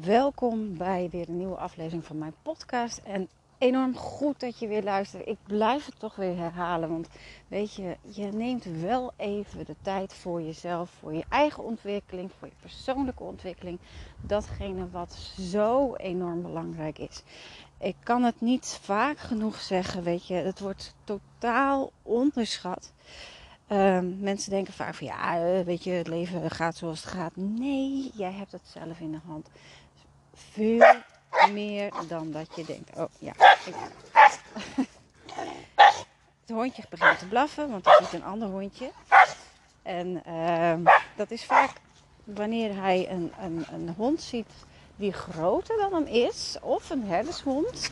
welkom 0.00 0.76
bij 0.76 1.08
weer 1.10 1.28
een 1.28 1.36
nieuwe 1.36 1.56
aflevering 1.56 2.04
van 2.04 2.18
mijn 2.18 2.34
podcast. 2.42 2.98
En 3.04 3.28
enorm 3.58 3.96
goed 3.96 4.40
dat 4.40 4.58
je 4.58 4.66
weer 4.66 4.82
luistert. 4.82 5.28
Ik 5.28 5.38
blijf 5.46 5.86
het 5.86 5.98
toch 5.98 6.16
weer 6.16 6.36
herhalen. 6.36 6.88
Want 6.88 7.08
weet 7.48 7.74
je, 7.74 7.96
je 8.02 8.24
neemt 8.26 8.64
wel 8.64 9.12
even 9.16 9.64
de 9.64 9.74
tijd 9.82 10.14
voor 10.14 10.42
jezelf, 10.42 10.90
voor 10.90 11.14
je 11.14 11.24
eigen 11.28 11.64
ontwikkeling, 11.64 12.30
voor 12.38 12.48
je 12.48 12.54
persoonlijke 12.60 13.22
ontwikkeling. 13.22 13.78
Datgene 14.20 14.90
wat 14.90 15.12
zo 15.38 15.94
enorm 15.94 16.42
belangrijk 16.42 16.98
is. 16.98 17.22
Ik 17.78 17.96
kan 18.02 18.22
het 18.22 18.40
niet 18.40 18.78
vaak 18.82 19.18
genoeg 19.18 19.60
zeggen, 19.60 20.02
weet 20.02 20.26
je, 20.26 20.34
het 20.34 20.60
wordt 20.60 20.94
totaal 21.04 21.92
onderschat. 22.02 22.92
Um, 23.68 24.16
mensen 24.20 24.50
denken 24.50 24.72
vaak 24.72 24.94
van 24.94 25.06
ja, 25.06 25.36
eh, 25.36 25.64
weet 25.64 25.84
je, 25.84 25.90
het 25.90 26.06
leven 26.06 26.50
gaat 26.50 26.76
zoals 26.76 27.04
het 27.04 27.12
gaat. 27.12 27.36
Nee, 27.36 28.10
jij 28.14 28.32
hebt 28.32 28.52
het 28.52 28.68
zelf 28.72 29.00
in 29.00 29.12
de 29.12 29.20
hand. 29.26 29.48
Veel 30.52 30.94
meer 31.52 31.92
dan 32.08 32.30
dat 32.30 32.56
je 32.56 32.64
denkt. 32.64 32.96
Oh 32.96 33.10
ja. 33.18 33.32
Het 36.40 36.54
hondje 36.56 36.82
begint 36.88 37.18
te 37.18 37.26
blaffen, 37.26 37.70
want 37.70 37.86
er 37.86 37.98
zit 38.02 38.12
een 38.12 38.24
ander 38.24 38.48
hondje. 38.48 38.90
En 39.82 40.22
uh, 40.28 40.92
dat 41.16 41.30
is 41.30 41.44
vaak 41.44 41.70
wanneer 42.24 42.76
hij 42.76 43.10
een, 43.10 43.32
een, 43.40 43.66
een 43.72 43.94
hond 43.96 44.22
ziet 44.22 44.50
die 44.96 45.12
groter 45.12 45.76
dan 45.76 45.94
hem 45.94 46.06
is, 46.06 46.56
of 46.62 46.90
een 46.90 47.04
herdershond, 47.04 47.90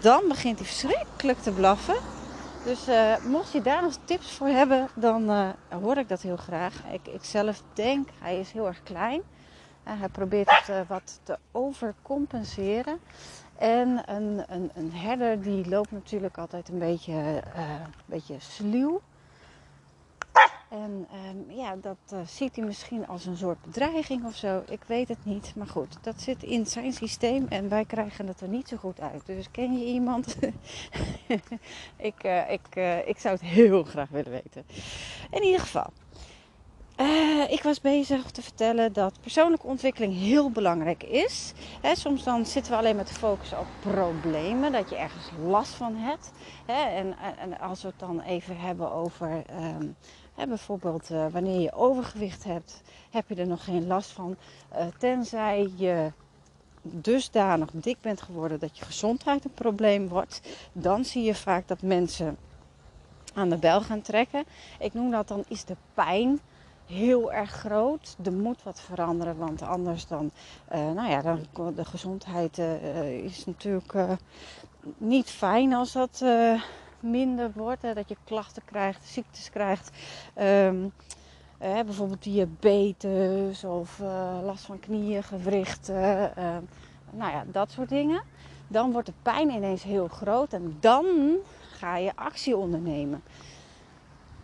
dan 0.00 0.28
begint 0.28 0.58
hij 0.58 0.66
verschrikkelijk 0.66 1.38
te 1.38 1.50
blaffen. 1.50 1.96
Dus 2.64 2.88
uh, 2.88 3.16
mocht 3.24 3.52
je 3.52 3.62
daar 3.62 3.82
nog 3.82 3.94
tips 4.04 4.30
voor 4.30 4.46
hebben, 4.46 4.88
dan 4.94 5.30
uh, 5.30 5.48
hoor 5.68 5.96
ik 5.96 6.08
dat 6.08 6.22
heel 6.22 6.36
graag. 6.36 6.74
Ik, 6.92 7.06
ik 7.06 7.24
zelf 7.24 7.62
denk, 7.72 8.08
hij 8.18 8.40
is 8.40 8.52
heel 8.52 8.66
erg 8.66 8.82
klein. 8.82 9.22
Hij 9.84 10.08
probeert 10.08 10.50
het 10.50 10.68
uh, 10.68 10.80
wat 10.88 11.20
te 11.22 11.38
overcompenseren. 11.52 13.00
En 13.56 14.02
een, 14.06 14.44
een, 14.48 14.70
een, 14.74 14.92
herder 14.92 15.42
die 15.42 15.68
loopt 15.68 15.90
natuurlijk 15.90 16.38
altijd 16.38 16.68
een 16.68 16.78
beetje, 16.78 17.12
uh, 17.12 17.70
een 17.70 17.92
beetje 18.06 18.34
sluw. 18.38 19.00
En 20.68 21.08
um, 21.28 21.56
ja, 21.56 21.76
dat 21.76 21.96
uh, 22.12 22.18
ziet 22.26 22.56
hij 22.56 22.64
misschien 22.64 23.06
als 23.06 23.26
een 23.26 23.36
soort 23.36 23.62
bedreiging 23.62 24.24
of 24.24 24.34
zo. 24.34 24.62
Ik 24.68 24.80
weet 24.86 25.08
het 25.08 25.24
niet. 25.24 25.52
Maar 25.56 25.66
goed, 25.66 25.98
dat 26.00 26.20
zit 26.20 26.42
in 26.42 26.66
zijn 26.66 26.92
systeem 26.92 27.46
en 27.48 27.68
wij 27.68 27.84
krijgen 27.84 28.26
het 28.26 28.40
er 28.40 28.48
niet 28.48 28.68
zo 28.68 28.76
goed 28.76 29.00
uit. 29.00 29.26
Dus 29.26 29.50
ken 29.50 29.78
je 29.78 29.84
iemand? 29.84 30.36
ik, 31.96 32.22
ik, 32.48 32.76
ik 33.06 33.18
zou 33.18 33.34
het 33.34 33.44
heel 33.44 33.84
graag 33.84 34.08
willen 34.08 34.32
weten. 34.32 34.64
In 35.30 35.42
ieder 35.42 35.60
geval. 35.60 35.92
Uh, 37.00 37.50
ik 37.50 37.62
was 37.62 37.80
bezig 37.80 38.30
te 38.30 38.42
vertellen 38.42 38.92
dat 38.92 39.20
persoonlijke 39.20 39.66
ontwikkeling 39.66 40.18
heel 40.18 40.50
belangrijk 40.50 41.02
is. 41.02 41.52
Soms 41.92 42.24
dan 42.24 42.46
zitten 42.46 42.72
we 42.72 42.78
alleen 42.78 42.96
met 42.96 43.08
de 43.08 43.14
focus 43.14 43.52
op 43.52 43.66
problemen, 43.80 44.72
dat 44.72 44.90
je 44.90 44.96
ergens 44.96 45.30
last 45.44 45.72
van 45.72 45.96
hebt. 45.96 46.32
He, 46.66 46.82
en, 47.38 47.58
als 47.60 47.82
we 47.82 47.88
het 47.88 47.98
dan 47.98 48.20
even 48.20 48.58
hebben 48.58 48.92
over 48.92 49.42
he, 50.34 50.46
bijvoorbeeld 50.46 51.10
uh, 51.10 51.26
wanneer 51.30 51.60
je 51.60 51.72
overgewicht 51.72 52.44
hebt, 52.44 52.82
heb 53.10 53.28
je 53.28 53.34
er 53.34 53.46
nog 53.46 53.64
geen 53.64 53.86
last 53.86 54.10
van. 54.10 54.36
Uh, 54.72 54.86
tenzij 54.98 55.70
je 55.76 56.12
dusdanig 56.82 57.70
dik 57.72 58.00
bent 58.00 58.22
geworden 58.22 58.58
dat 58.58 58.78
je 58.78 58.84
gezondheid 58.84 59.44
een 59.44 59.54
probleem 59.54 60.08
wordt. 60.08 60.40
Dan 60.72 61.04
zie 61.04 61.22
je 61.22 61.34
vaak 61.34 61.68
dat 61.68 61.82
mensen 61.82 62.36
aan 63.34 63.48
de 63.50 63.58
bel 63.58 63.80
gaan 63.80 64.02
trekken. 64.02 64.44
Ik 64.78 64.94
noem 64.94 65.10
dat 65.10 65.28
dan 65.28 65.44
is 65.48 65.64
de 65.64 65.76
pijn 65.94 66.40
heel 66.86 67.32
erg 67.32 67.50
groot. 67.50 68.16
Er 68.24 68.32
moet 68.32 68.62
wat 68.62 68.80
veranderen, 68.80 69.36
want 69.36 69.62
anders 69.62 70.06
dan, 70.06 70.30
uh, 70.72 70.92
nou 70.92 71.10
ja, 71.10 71.22
dan, 71.22 71.38
de 71.74 71.84
gezondheid 71.84 72.58
uh, 72.58 73.24
is 73.24 73.44
natuurlijk 73.44 73.94
niet 74.96 75.30
fijn 75.30 75.74
als 75.74 75.92
dat 75.92 76.24
minder 77.00 77.52
wordt. 77.54 77.82
Dat 77.94 78.08
je 78.08 78.16
klachten 78.24 78.62
krijgt, 78.64 79.06
ziektes 79.06 79.50
krijgt. 79.50 79.90
Um, 80.40 80.92
bijvoorbeeld 81.58 82.22
diabetes 82.22 83.64
of 83.64 83.98
last 84.42 84.64
van 84.64 84.80
knieën, 84.80 85.22
gewrichten. 85.22 86.32
nou 87.10 87.32
ja, 87.32 87.44
dat 87.46 87.70
soort 87.70 87.88
dingen. 87.88 88.22
Dan 88.68 88.92
wordt 88.92 89.06
de 89.06 89.12
pijn 89.22 89.50
ineens 89.50 89.82
heel 89.82 90.08
groot 90.08 90.52
en 90.52 90.76
dan 90.80 91.06
ga 91.72 91.96
je 91.96 92.12
actie 92.14 92.56
ondernemen. 92.56 93.22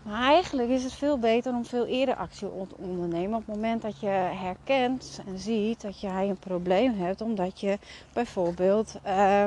Maar 0.03 0.23
eigenlijk 0.23 0.69
is 0.69 0.85
het 0.85 0.93
veel 0.93 1.19
beter 1.19 1.53
om 1.53 1.65
veel 1.65 1.87
eerder 1.87 2.15
actie 2.15 2.49
te 2.49 2.77
ondernemen. 2.77 3.39
Op 3.39 3.47
het 3.47 3.55
moment 3.55 3.83
dat 3.83 4.01
je 4.01 4.07
herkent 4.07 5.23
en 5.27 5.39
ziet 5.39 5.81
dat 5.81 6.01
jij 6.01 6.29
een 6.29 6.39
probleem 6.39 6.99
hebt, 6.99 7.21
omdat 7.21 7.61
je 7.61 7.79
bijvoorbeeld 8.13 8.99
uh, 9.07 9.43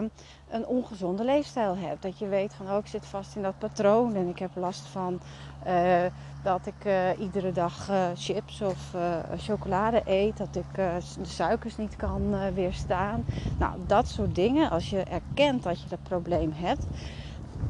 een 0.49 0.65
ongezonde 0.65 1.23
leefstijl 1.23 1.77
hebt. 1.77 2.01
Dat 2.01 2.19
je 2.19 2.27
weet 2.27 2.53
van, 2.53 2.69
oh, 2.69 2.77
ik 2.77 2.87
zit 2.87 3.05
vast 3.05 3.35
in 3.35 3.41
dat 3.41 3.57
patroon 3.57 4.15
en 4.15 4.27
ik 4.27 4.39
heb 4.39 4.49
last 4.55 4.85
van 4.85 5.19
uh, 5.67 6.01
dat 6.43 6.65
ik 6.65 6.85
uh, 6.85 7.19
iedere 7.19 7.51
dag 7.51 7.89
uh, 7.89 8.07
chips 8.15 8.61
of 8.61 8.95
chocolade 9.37 10.01
eet. 10.05 10.37
Dat 10.37 10.55
ik 10.55 10.75
de 10.75 11.25
suikers 11.25 11.77
niet 11.77 11.95
kan 11.95 12.53
weerstaan. 12.53 13.25
Nou, 13.59 13.73
dat 13.87 14.07
soort 14.07 14.35
dingen. 14.35 14.69
Als 14.69 14.89
je 14.89 15.03
erkent 15.03 15.63
dat 15.63 15.81
je 15.81 15.89
dat 15.89 16.03
probleem 16.03 16.51
hebt, 16.55 16.85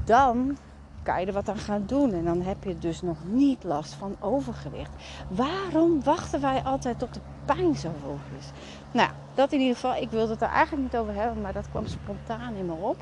dan 0.06 0.58
kan 1.04 1.20
je 1.20 1.26
er 1.26 1.34
wat 1.34 1.50
aan 1.50 1.58
gaan 1.58 1.84
doen. 1.86 2.14
En 2.14 2.24
dan 2.24 2.42
heb 2.42 2.64
je 2.64 2.78
dus 2.78 3.02
nog 3.02 3.18
niet 3.26 3.64
last 3.64 3.94
van 3.94 4.16
overgewicht. 4.20 4.92
Waarom 5.28 6.04
wachten 6.04 6.42
wij 6.42 6.62
altijd 6.64 7.00
tot 7.00 7.14
de 7.14 7.20
pijn 7.46 7.76
zo 7.76 7.88
over 7.88 8.38
is? 8.38 8.52
Nou, 8.92 9.10
dat 9.36 9.52
in 9.52 9.60
ieder 9.60 9.76
geval. 9.76 9.96
Ik 9.96 10.10
wilde 10.10 10.32
het 10.32 10.42
er 10.42 10.48
eigenlijk 10.48 10.84
niet 10.92 11.02
over 11.02 11.14
hebben, 11.14 11.42
maar 11.42 11.54
dat 11.54 11.70
kwam 11.70 11.88
spontaan 11.88 12.54
in 12.56 12.66
me 12.66 12.74
op. 12.74 12.98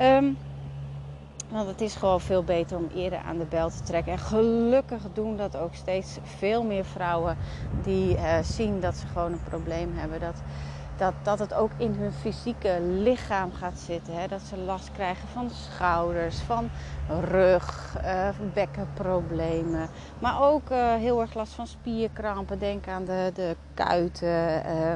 Um, 0.00 0.36
want 1.48 1.68
het 1.68 1.80
is 1.80 1.94
gewoon 1.94 2.20
veel 2.20 2.44
beter 2.44 2.76
om 2.76 2.88
eerder 2.94 3.18
aan 3.18 3.38
de 3.38 3.44
bel 3.44 3.70
te 3.70 3.82
trekken. 3.82 4.12
En 4.12 4.18
gelukkig 4.18 5.02
doen 5.12 5.36
dat 5.36 5.56
ook 5.56 5.74
steeds 5.74 6.18
veel 6.22 6.62
meer 6.62 6.84
vrouwen 6.84 7.36
die 7.82 8.16
uh, 8.16 8.38
zien 8.42 8.80
dat 8.80 8.96
ze 8.96 9.06
gewoon 9.06 9.32
een 9.32 9.42
probleem 9.48 9.92
hebben. 9.94 10.20
Dat, 10.20 10.42
dat, 10.96 11.14
dat 11.22 11.38
het 11.38 11.54
ook 11.54 11.70
in 11.76 11.94
hun 11.98 12.12
fysieke 12.12 12.80
lichaam 12.80 13.52
gaat 13.52 13.78
zitten. 13.78 14.14
Hè? 14.14 14.28
Dat 14.28 14.40
ze 14.40 14.56
last 14.56 14.90
krijgen 14.92 15.28
van 15.28 15.50
schouders, 15.50 16.38
van 16.38 16.70
rug, 17.20 17.96
uh, 18.04 18.28
bekkenproblemen. 18.54 19.88
Maar 20.18 20.42
ook 20.42 20.70
uh, 20.70 20.94
heel 20.94 21.20
erg 21.20 21.34
last 21.34 21.52
van 21.52 21.66
spierkrampen. 21.66 22.58
Denk 22.58 22.88
aan 22.88 23.04
de, 23.04 23.30
de 23.34 23.56
kuiten, 23.74 24.62
uh, 24.66 24.94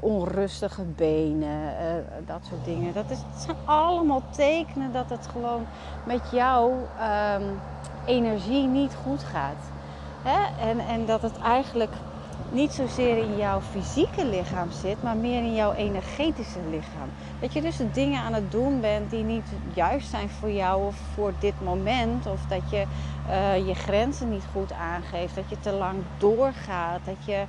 onrustige 0.00 0.82
benen, 0.82 1.74
dat 2.26 2.40
soort 2.48 2.64
dingen. 2.64 2.94
Dat, 2.94 3.10
is, 3.10 3.18
zijn 3.36 3.56
allemaal 3.64 4.22
tekenen 4.30 4.92
dat 4.92 5.10
het 5.10 5.26
gewoon 5.26 5.66
met 6.04 6.20
jouw 6.30 6.70
um, 6.70 7.60
energie 8.04 8.66
niet 8.66 8.94
goed 9.04 9.22
gaat. 9.22 9.70
Hè? 10.22 10.68
En, 10.68 10.78
en 10.78 11.06
dat 11.06 11.22
het 11.22 11.38
eigenlijk 11.38 11.92
niet 12.52 12.72
zozeer 12.72 13.16
in 13.16 13.36
jouw 13.36 13.60
fysieke 13.60 14.26
lichaam 14.26 14.70
zit, 14.70 15.02
maar 15.02 15.16
meer 15.16 15.42
in 15.42 15.54
jouw 15.54 15.72
energetische 15.72 16.58
lichaam. 16.70 17.08
Dat 17.40 17.52
je 17.52 17.60
dus 17.60 17.76
de 17.76 17.90
dingen 17.90 18.20
aan 18.22 18.34
het 18.34 18.50
doen 18.50 18.80
bent 18.80 19.10
die 19.10 19.24
niet 19.24 19.46
juist 19.74 20.08
zijn 20.10 20.28
voor 20.28 20.50
jou 20.50 20.86
of 20.86 20.96
voor 21.14 21.32
dit 21.38 21.54
moment. 21.64 22.26
Of 22.26 22.40
dat 22.48 22.70
je 22.70 22.84
uh, 23.28 23.66
je 23.66 23.74
grenzen 23.74 24.30
niet 24.30 24.44
goed 24.52 24.72
aangeeft, 24.72 25.34
dat 25.34 25.48
je 25.48 25.60
te 25.60 25.72
lang 25.72 25.96
doorgaat, 26.18 27.00
dat 27.04 27.24
je 27.24 27.42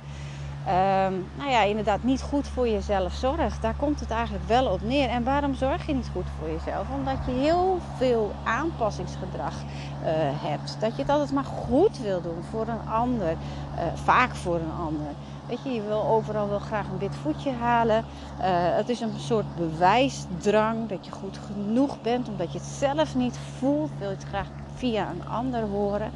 um, 0.66 1.26
nou 1.36 1.50
ja, 1.50 1.62
inderdaad 1.62 2.02
niet 2.02 2.22
goed 2.22 2.48
voor 2.48 2.68
jezelf 2.68 3.12
zorgt. 3.12 3.62
Daar 3.62 3.74
komt 3.74 4.00
het 4.00 4.10
eigenlijk 4.10 4.44
wel 4.48 4.66
op 4.66 4.82
neer. 4.82 5.08
En 5.08 5.24
waarom 5.24 5.54
zorg 5.54 5.86
je 5.86 5.94
niet 5.94 6.10
goed 6.12 6.26
voor 6.38 6.48
jezelf? 6.48 6.86
Omdat 6.90 7.16
je 7.26 7.32
heel 7.32 7.78
veel 7.96 8.32
aanpassingsgedrag 8.44 9.54
uh, 9.54 10.08
hebt. 10.48 10.76
Dat 10.80 10.96
je 10.96 11.02
het 11.02 11.10
altijd 11.10 11.32
maar 11.32 11.44
goed 11.44 11.98
wil 11.98 12.22
doen 12.22 12.42
voor 12.50 12.68
een 12.68 12.88
ander. 12.88 13.30
Uh, 13.30 13.82
vaak 13.94 14.34
voor 14.34 14.54
een 14.54 14.84
ander. 14.86 15.06
Weet 15.46 15.62
je, 15.62 15.70
je 15.70 15.82
wil 15.82 16.04
overal 16.04 16.48
wel 16.48 16.58
graag 16.58 16.86
een 16.88 16.98
wit 16.98 17.14
voetje 17.14 17.52
halen. 17.52 18.04
Uh, 18.40 18.44
het 18.76 18.88
is 18.88 19.00
een 19.00 19.18
soort 19.18 19.56
bewijsdrang 19.56 20.88
dat 20.88 21.06
je 21.06 21.12
goed 21.12 21.38
genoeg 21.46 22.00
bent, 22.00 22.28
omdat 22.28 22.52
je 22.52 22.58
het 22.58 22.68
zelf 22.68 23.14
niet 23.14 23.38
voelt. 23.58 23.90
Wil 23.98 24.08
je 24.08 24.14
het 24.14 24.24
graag 24.24 24.46
via 24.74 25.10
een 25.10 25.28
ander 25.28 25.62
horen. 25.62 26.10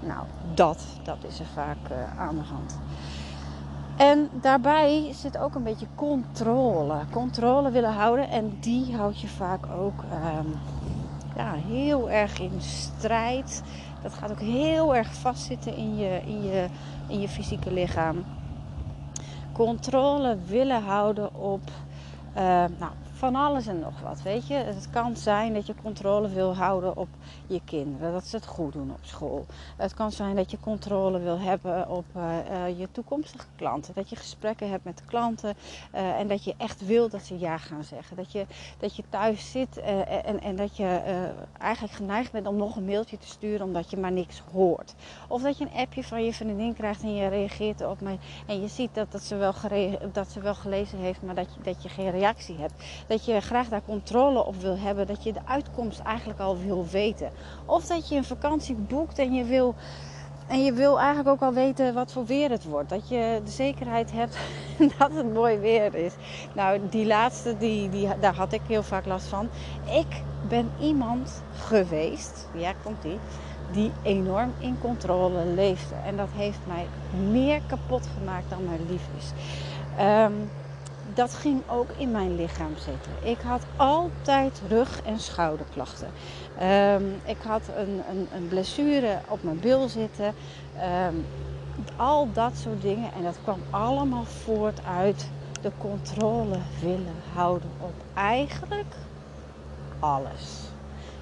Nou, 0.00 0.24
dat, 0.54 0.84
dat 1.02 1.18
is 1.28 1.38
er 1.38 1.46
vaak 1.54 1.76
aan 2.18 2.34
de 2.34 2.44
hand. 2.50 2.78
En 3.98 4.28
daarbij 4.32 5.10
zit 5.12 5.38
ook 5.38 5.54
een 5.54 5.62
beetje 5.62 5.86
controle. 5.94 6.94
Controle 7.10 7.70
willen 7.70 7.92
houden. 7.92 8.28
En 8.30 8.56
die 8.60 8.96
houd 8.96 9.20
je 9.20 9.28
vaak 9.28 9.66
ook 9.66 10.02
um, 10.02 10.54
ja, 11.36 11.52
heel 11.52 12.10
erg 12.10 12.40
in 12.40 12.60
strijd. 12.60 13.62
Dat 14.02 14.12
gaat 14.12 14.30
ook 14.30 14.40
heel 14.40 14.96
erg 14.96 15.14
vastzitten 15.14 15.76
in 15.76 15.96
je, 15.96 16.20
in 16.26 16.42
je, 16.42 16.66
in 17.06 17.20
je 17.20 17.28
fysieke 17.28 17.72
lichaam. 17.72 18.24
Controle 19.52 20.36
willen 20.46 20.82
houden 20.82 21.34
op 21.34 21.70
uh, 22.36 22.42
nou, 22.78 22.92
van 23.18 23.34
alles 23.34 23.66
en 23.66 23.78
nog 23.78 24.00
wat. 24.00 24.22
Weet 24.22 24.46
je, 24.46 24.54
het 24.54 24.90
kan 24.90 25.16
zijn 25.16 25.54
dat 25.54 25.66
je 25.66 25.74
controle 25.82 26.28
wil 26.28 26.56
houden 26.56 26.96
op 26.96 27.08
je 27.46 27.60
kinderen, 27.64 28.12
dat 28.12 28.26
ze 28.26 28.36
het 28.36 28.46
goed 28.46 28.72
doen 28.72 28.90
op 28.90 28.98
school. 29.02 29.46
Het 29.76 29.94
kan 29.94 30.12
zijn 30.12 30.36
dat 30.36 30.50
je 30.50 30.60
controle 30.60 31.18
wil 31.18 31.38
hebben 31.38 31.88
op 31.88 32.04
uh, 32.16 32.22
uh, 32.50 32.78
je 32.78 32.88
toekomstige 32.92 33.46
klanten, 33.56 33.94
dat 33.94 34.10
je 34.10 34.16
gesprekken 34.16 34.70
hebt 34.70 34.84
met 34.84 35.02
klanten 35.06 35.54
uh, 35.94 36.18
en 36.18 36.28
dat 36.28 36.44
je 36.44 36.54
echt 36.56 36.86
wil 36.86 37.08
dat 37.08 37.22
ze 37.22 37.38
ja 37.38 37.58
gaan 37.58 37.84
zeggen. 37.84 38.16
Dat 38.16 38.32
je, 38.32 38.46
dat 38.78 38.96
je 38.96 39.02
thuis 39.08 39.50
zit 39.50 39.78
en, 40.24 40.40
en 40.40 40.56
dat 40.56 40.76
je 40.76 41.00
eigenlijk 41.58 41.94
geneigd 41.94 42.32
bent 42.32 42.46
om 42.46 42.56
nog 42.56 42.76
een 42.76 42.84
mailtje 42.84 43.18
te 43.18 43.26
sturen 43.26 43.66
omdat 43.66 43.90
je 43.90 43.96
maar 43.96 44.12
niks 44.12 44.42
hoort. 44.52 44.94
Of 45.28 45.42
dat 45.42 45.58
je 45.58 45.64
een 45.64 45.80
appje 45.80 46.04
van 46.04 46.24
je 46.24 46.32
vriendin 46.32 46.74
krijgt 46.74 47.02
en 47.02 47.14
je 47.14 47.28
reageert 47.28 47.80
erop 47.80 47.98
en 48.46 48.60
je 48.60 48.68
ziet 48.68 48.94
dat, 48.94 49.12
dat, 49.12 49.22
ze 49.22 49.36
wel 49.36 49.54
dat 50.12 50.30
ze 50.30 50.40
wel 50.40 50.54
gelezen 50.54 50.98
heeft, 50.98 51.22
maar 51.22 51.34
dat 51.34 51.54
je, 51.54 51.60
dat 51.62 51.82
je 51.82 51.88
geen 51.88 52.10
reactie 52.10 52.56
hebt 52.56 52.74
dat 53.08 53.24
je 53.24 53.40
graag 53.40 53.68
daar 53.68 53.82
controle 53.86 54.44
op 54.44 54.56
wil 54.60 54.78
hebben, 54.78 55.06
dat 55.06 55.24
je 55.24 55.32
de 55.32 55.40
uitkomst 55.44 55.98
eigenlijk 55.98 56.40
al 56.40 56.58
wil 56.58 56.86
weten. 56.90 57.30
Of 57.64 57.86
dat 57.86 58.08
je 58.08 58.16
een 58.16 58.24
vakantie 58.24 58.74
boekt 58.74 59.18
en 59.18 59.32
je 59.32 59.44
wil, 59.44 59.74
en 60.46 60.64
je 60.64 60.72
wil 60.72 60.98
eigenlijk 60.98 61.28
ook 61.28 61.48
al 61.48 61.52
weten 61.52 61.94
wat 61.94 62.12
voor 62.12 62.24
weer 62.24 62.50
het 62.50 62.64
wordt. 62.64 62.88
Dat 62.88 63.08
je 63.08 63.40
de 63.44 63.50
zekerheid 63.50 64.12
hebt 64.12 64.38
dat 64.98 65.12
het 65.14 65.32
mooi 65.32 65.58
weer 65.58 65.94
is. 65.94 66.12
Nou, 66.54 66.80
die 66.90 67.06
laatste, 67.06 67.56
die, 67.58 67.88
die, 67.88 68.08
daar 68.20 68.34
had 68.34 68.52
ik 68.52 68.62
heel 68.66 68.82
vaak 68.82 69.06
last 69.06 69.26
van. 69.26 69.48
Ik 69.84 70.22
ben 70.48 70.70
iemand 70.80 71.42
geweest, 71.54 72.48
ja 72.54 72.72
komt 72.82 73.02
die, 73.02 73.18
die 73.72 73.92
enorm 74.02 74.52
in 74.58 74.76
controle 74.80 75.44
leefde. 75.44 75.94
En 76.04 76.16
dat 76.16 76.28
heeft 76.34 76.60
mij 76.66 76.86
meer 77.30 77.60
kapot 77.66 78.08
gemaakt 78.18 78.50
dan 78.50 78.64
mij 78.64 78.78
lief 78.88 79.08
is. 79.18 79.32
Um, 80.00 80.50
dat 81.18 81.34
ging 81.34 81.62
ook 81.68 81.88
in 81.96 82.10
mijn 82.10 82.36
lichaam 82.36 82.74
zitten. 82.74 83.12
Ik 83.22 83.38
had 83.40 83.62
altijd 83.76 84.62
rug- 84.68 85.02
en 85.02 85.18
schouderklachten. 85.20 86.08
Um, 86.62 87.20
ik 87.24 87.36
had 87.46 87.62
een, 87.76 88.02
een, 88.10 88.28
een, 88.34 88.48
blessure 88.48 89.18
op 89.28 89.42
mijn 89.42 89.60
bil 89.60 89.88
zitten. 89.88 90.34
Um, 91.06 91.26
al 91.96 92.28
dat 92.32 92.52
soort 92.56 92.82
dingen. 92.82 93.12
En 93.12 93.22
dat 93.22 93.38
kwam 93.42 93.60
allemaal 93.70 94.24
voort 94.24 94.80
uit 94.84 95.28
de 95.62 95.70
controle 95.78 96.58
willen 96.80 97.16
houden 97.34 97.70
op 97.80 97.94
eigenlijk 98.14 98.94
alles. 99.98 100.60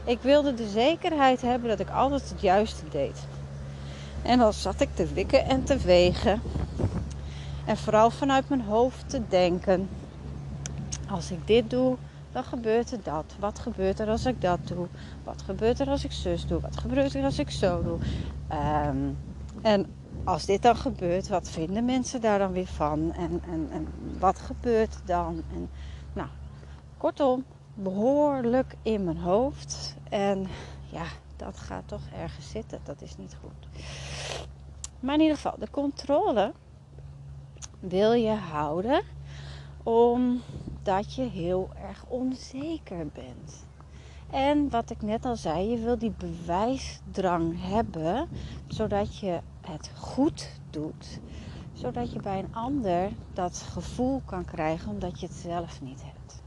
Ik 0.05 0.19
wilde 0.21 0.55
de 0.55 0.69
zekerheid 0.69 1.43
hebben 1.43 1.69
dat 1.69 1.81
ik 1.81 1.91
altijd 1.91 2.29
het 2.29 2.41
juiste 2.41 2.89
deed. 2.91 3.27
En 4.23 4.39
dan 4.39 4.53
zat 4.53 4.81
ik 4.81 4.95
te 4.95 5.07
wikken 5.07 5.45
en 5.45 5.65
te 5.65 5.77
wegen. 5.77 6.41
En 7.67 7.77
vooral 7.77 8.11
vanuit 8.11 8.49
mijn 8.49 8.61
hoofd 8.61 9.09
te 9.09 9.23
denken. 9.29 9.89
Als 11.09 11.31
ik 11.31 11.47
dit 11.47 11.71
doe, 11.71 11.97
dan 12.33 12.45
gebeurt 12.45 12.93
er 12.93 13.03
dat. 13.03 13.35
Wat 13.39 13.59
gebeurt 13.59 14.01
er 14.01 14.09
als 14.09 14.27
ik 14.27 14.41
dat 14.41 14.59
doe? 14.65 14.87
Wat 15.25 15.43
gebeurt 15.43 15.81
er 15.81 15.89
als 15.89 16.05
ik 16.05 16.13
zus 16.13 16.47
doe? 16.47 16.61
Wat 16.61 16.77
gebeurt 16.77 17.15
er 17.15 17.25
als 17.25 17.39
ik 17.39 17.51
zo 17.51 17.83
doe? 17.83 17.99
Um, 18.87 19.19
en 19.63 19.87
als 20.25 20.45
dit 20.45 20.63
dan 20.63 20.77
gebeurt, 20.77 21.29
wat 21.29 21.51
vinden 21.51 21.85
mensen 21.85 22.21
daar 22.21 22.39
dan 22.39 22.53
weer 22.53 22.67
van? 22.67 23.13
En, 23.13 23.43
en, 23.51 23.69
en 23.71 23.89
wat 24.19 24.39
gebeurt 24.39 25.01
dan? 25.05 25.43
En, 25.53 25.71
nou, 26.13 26.29
kortom, 26.97 27.45
behoorlijk 27.75 28.75
in 28.83 29.05
mijn 29.05 29.19
hoofd. 29.19 29.97
En 30.09 30.47
ja, 30.91 31.05
dat 31.37 31.59
gaat 31.59 31.89
toch 31.89 32.03
ergens 32.17 32.51
zitten. 32.51 32.81
Dat 32.85 33.03
is 33.03 33.17
niet 33.17 33.37
goed. 33.41 33.81
Maar 35.01 35.15
in 35.15 35.21
ieder 35.21 35.37
geval, 35.37 35.55
de 35.59 35.71
controle 35.71 36.53
wil 37.89 38.13
je 38.13 38.35
houden 38.35 39.03
omdat 39.83 41.15
je 41.15 41.23
heel 41.23 41.71
erg 41.83 42.05
onzeker 42.09 43.07
bent. 43.13 43.67
En 44.31 44.71
wat 44.71 44.91
ik 44.91 45.03
net 45.03 45.25
al 45.25 45.37
zei, 45.37 45.71
je 45.71 45.79
wil 45.79 45.99
die 45.99 46.13
bewijsdrang 46.19 47.55
hebben 47.61 48.29
zodat 48.69 49.19
je 49.19 49.41
het 49.61 49.91
goed 49.97 50.61
doet. 50.71 51.21
Zodat 51.73 52.13
je 52.13 52.21
bij 52.21 52.39
een 52.39 52.55
ander 52.55 53.11
dat 53.33 53.67
gevoel 53.73 54.23
kan 54.25 54.45
krijgen 54.45 54.91
omdat 54.91 55.21
je 55.21 55.27
het 55.27 55.37
zelf 55.37 55.81
niet 55.81 56.03
hebt. 56.03 56.43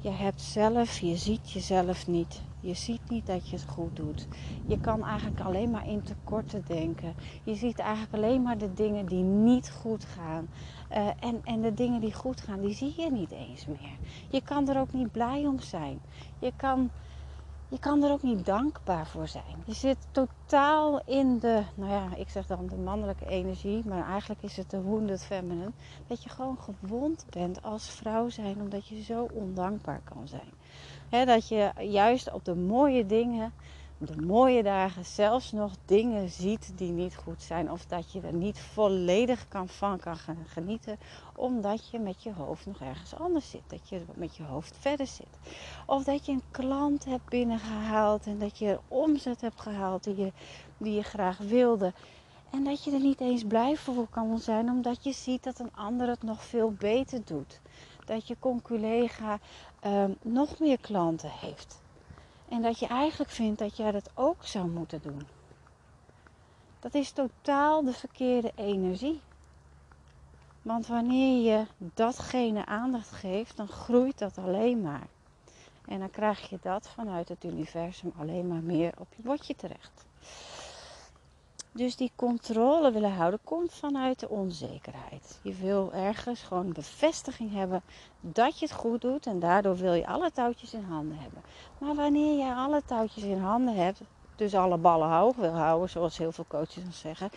Je 0.00 0.10
hebt 0.10 0.40
zelf, 0.40 0.98
je 0.98 1.16
ziet 1.16 1.50
jezelf 1.50 2.06
niet. 2.06 2.40
Je 2.60 2.74
ziet 2.74 3.00
niet 3.08 3.26
dat 3.26 3.48
je 3.48 3.56
het 3.56 3.64
goed 3.68 3.96
doet. 3.96 4.28
Je 4.66 4.78
kan 4.80 5.04
eigenlijk 5.04 5.40
alleen 5.40 5.70
maar 5.70 5.88
in 5.88 6.02
tekorten 6.02 6.64
denken. 6.66 7.14
Je 7.42 7.54
ziet 7.54 7.78
eigenlijk 7.78 8.14
alleen 8.14 8.42
maar 8.42 8.58
de 8.58 8.74
dingen 8.74 9.06
die 9.06 9.22
niet 9.22 9.70
goed 9.70 10.04
gaan. 10.04 10.48
Uh, 10.92 11.06
en, 11.20 11.40
en 11.44 11.60
de 11.60 11.74
dingen 11.74 12.00
die 12.00 12.14
goed 12.14 12.40
gaan, 12.40 12.60
die 12.60 12.74
zie 12.74 12.94
je 12.96 13.10
niet 13.10 13.30
eens 13.30 13.66
meer. 13.66 13.96
Je 14.30 14.40
kan 14.40 14.68
er 14.68 14.80
ook 14.80 14.92
niet 14.92 15.12
blij 15.12 15.46
om 15.46 15.60
zijn. 15.60 16.00
Je 16.38 16.52
kan, 16.56 16.90
je 17.68 17.78
kan 17.78 18.02
er 18.02 18.10
ook 18.10 18.22
niet 18.22 18.46
dankbaar 18.46 19.06
voor 19.06 19.28
zijn. 19.28 19.62
Je 19.64 19.74
zit 19.74 19.98
totaal 20.10 21.02
in 21.04 21.38
de, 21.38 21.62
nou 21.74 21.90
ja, 21.90 22.16
ik 22.16 22.28
zeg 22.28 22.46
dan 22.46 22.66
de 22.66 22.76
mannelijke 22.76 23.26
energie, 23.26 23.86
maar 23.86 24.08
eigenlijk 24.08 24.42
is 24.42 24.56
het 24.56 24.70
de 24.70 24.82
wounded 24.82 25.24
feminine. 25.24 25.72
Dat 26.06 26.22
je 26.22 26.28
gewoon 26.28 26.58
gewond 26.58 27.26
bent 27.30 27.62
als 27.62 27.90
vrouw 27.90 28.28
zijn, 28.28 28.60
omdat 28.60 28.86
je 28.86 29.02
zo 29.02 29.28
ondankbaar 29.32 30.00
kan 30.04 30.28
zijn 30.28 30.58
dat 31.10 31.48
je 31.48 31.70
juist 31.78 32.32
op 32.32 32.44
de 32.44 32.54
mooie 32.54 33.06
dingen, 33.06 33.52
de 33.98 34.22
mooie 34.22 34.62
dagen, 34.62 35.04
zelfs 35.04 35.52
nog 35.52 35.72
dingen 35.84 36.28
ziet 36.28 36.72
die 36.76 36.92
niet 36.92 37.16
goed 37.16 37.42
zijn. 37.42 37.70
Of 37.70 37.86
dat 37.86 38.12
je 38.12 38.20
er 38.20 38.34
niet 38.34 38.58
volledig 38.58 39.48
kan 39.48 39.68
van 39.68 39.98
kan 39.98 40.16
genieten, 40.46 40.98
omdat 41.36 41.88
je 41.90 41.98
met 41.98 42.22
je 42.22 42.32
hoofd 42.32 42.66
nog 42.66 42.80
ergens 42.80 43.14
anders 43.14 43.50
zit. 43.50 43.62
Dat 43.66 43.88
je 43.88 44.02
met 44.14 44.36
je 44.36 44.42
hoofd 44.42 44.76
verder 44.80 45.06
zit. 45.06 45.38
Of 45.86 46.04
dat 46.04 46.26
je 46.26 46.32
een 46.32 46.42
klant 46.50 47.04
hebt 47.04 47.28
binnengehaald 47.28 48.26
en 48.26 48.38
dat 48.38 48.58
je 48.58 48.78
omzet 48.88 49.40
hebt 49.40 49.60
gehaald 49.60 50.04
die 50.04 50.16
je, 50.16 50.32
die 50.76 50.94
je 50.94 51.02
graag 51.02 51.38
wilde. 51.38 51.92
En 52.50 52.64
dat 52.64 52.84
je 52.84 52.92
er 52.92 53.00
niet 53.00 53.20
eens 53.20 53.44
blij 53.44 53.76
voor 53.76 54.08
kan 54.08 54.38
zijn, 54.38 54.70
omdat 54.70 55.04
je 55.04 55.12
ziet 55.12 55.42
dat 55.42 55.58
een 55.58 55.74
ander 55.74 56.08
het 56.08 56.22
nog 56.22 56.44
veel 56.44 56.72
beter 56.72 57.20
doet. 57.24 57.60
Dat 58.04 58.28
je 58.28 58.36
conculega 58.38 59.38
um, 59.86 60.16
nog 60.22 60.58
meer 60.58 60.78
klanten 60.78 61.30
heeft. 61.30 61.80
En 62.48 62.62
dat 62.62 62.78
je 62.78 62.86
eigenlijk 62.86 63.30
vindt 63.30 63.58
dat 63.58 63.76
jij 63.76 63.90
dat 63.90 64.10
ook 64.14 64.44
zou 64.44 64.68
moeten 64.68 65.02
doen. 65.02 65.26
Dat 66.80 66.94
is 66.94 67.10
totaal 67.10 67.84
de 67.84 67.92
verkeerde 67.92 68.52
energie. 68.54 69.20
Want 70.62 70.86
wanneer 70.86 71.52
je 71.52 71.66
datgene 71.94 72.66
aandacht 72.66 73.10
geeft, 73.10 73.56
dan 73.56 73.68
groeit 73.68 74.18
dat 74.18 74.38
alleen 74.38 74.80
maar. 74.80 75.06
En 75.86 75.98
dan 75.98 76.10
krijg 76.10 76.48
je 76.48 76.58
dat 76.62 76.88
vanuit 76.88 77.28
het 77.28 77.44
universum 77.44 78.12
alleen 78.18 78.48
maar 78.48 78.62
meer 78.62 78.92
op 78.98 79.06
je 79.16 79.22
bordje 79.22 79.56
terecht. 79.56 80.04
Dus 81.72 81.96
die 81.96 82.12
controle 82.16 82.92
willen 82.92 83.12
houden 83.12 83.40
komt 83.44 83.74
vanuit 83.74 84.20
de 84.20 84.28
onzekerheid. 84.28 85.40
Je 85.42 85.54
wil 85.54 85.92
ergens 85.92 86.42
gewoon 86.42 86.72
bevestiging 86.72 87.52
hebben 87.52 87.82
dat 88.20 88.58
je 88.58 88.66
het 88.66 88.74
goed 88.74 89.00
doet 89.00 89.26
en 89.26 89.38
daardoor 89.38 89.76
wil 89.76 89.92
je 89.92 90.06
alle 90.06 90.30
touwtjes 90.32 90.74
in 90.74 90.84
handen 90.88 91.18
hebben. 91.18 91.42
Maar 91.78 91.94
wanneer 91.94 92.46
je 92.46 92.54
alle 92.54 92.82
touwtjes 92.86 93.24
in 93.24 93.38
handen 93.38 93.74
hebt, 93.74 94.00
dus 94.36 94.54
alle 94.54 94.76
ballen 94.76 95.08
hoog 95.08 95.36
wil 95.36 95.52
houden, 95.52 95.90
zoals 95.90 96.18
heel 96.18 96.32
veel 96.32 96.46
coaches 96.48 96.82
dan 96.82 96.92
zeggen, 96.92 97.30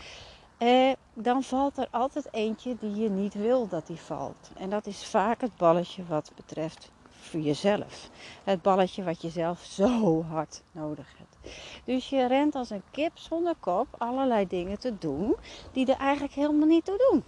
eh, 0.57 0.91
dan 1.13 1.43
valt 1.43 1.77
er 1.77 1.87
altijd 1.91 2.33
eentje 2.33 2.75
die 2.79 2.95
je 2.95 3.09
niet 3.09 3.33
wil 3.33 3.67
dat 3.67 3.87
die 3.87 3.99
valt. 3.99 4.51
En 4.57 4.69
dat 4.69 4.85
is 4.85 5.05
vaak 5.05 5.41
het 5.41 5.57
balletje 5.57 6.05
wat 6.05 6.31
betreft 6.35 6.91
voor 7.24 7.39
jezelf. 7.39 8.10
Het 8.44 8.62
balletje 8.62 9.03
wat 9.03 9.22
je 9.22 9.30
zelf 9.30 9.63
zo 9.80 10.24
hard 10.24 10.63
nodig 10.72 11.08
hebt. 11.18 11.53
Dus 11.84 12.10
je 12.10 12.27
rent 12.27 12.56
als 12.56 12.70
een 12.70 12.84
kip 12.92 13.18
zonder 13.18 13.56
kop 13.60 13.88
allerlei 13.98 14.48
dingen 14.48 14.80
te 14.80 14.98
doen 14.98 15.36
die 15.72 15.92
er 15.92 15.98
eigenlijk 15.98 16.34
helemaal 16.34 16.68
niet 16.68 16.86
toe 16.86 17.10
doen. 17.12 17.24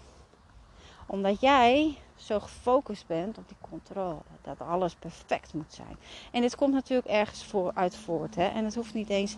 Omdat 1.07 1.41
jij 1.41 1.97
zo 2.15 2.39
gefocust 2.39 3.07
bent 3.07 3.37
op 3.37 3.47
die 3.47 3.57
controle. 3.69 4.21
Dat 4.41 4.61
alles 4.61 4.95
perfect 4.95 5.53
moet 5.53 5.73
zijn. 5.73 5.97
En 6.31 6.41
dit 6.41 6.55
komt 6.55 6.73
natuurlijk 6.73 7.07
ergens 7.07 7.43
voor, 7.43 7.71
uit 7.73 7.95
voort. 7.95 8.35
Hè? 8.35 8.45
En 8.45 8.65
het 8.65 8.75
hoeft 8.75 8.93
niet 8.93 9.09
eens 9.09 9.35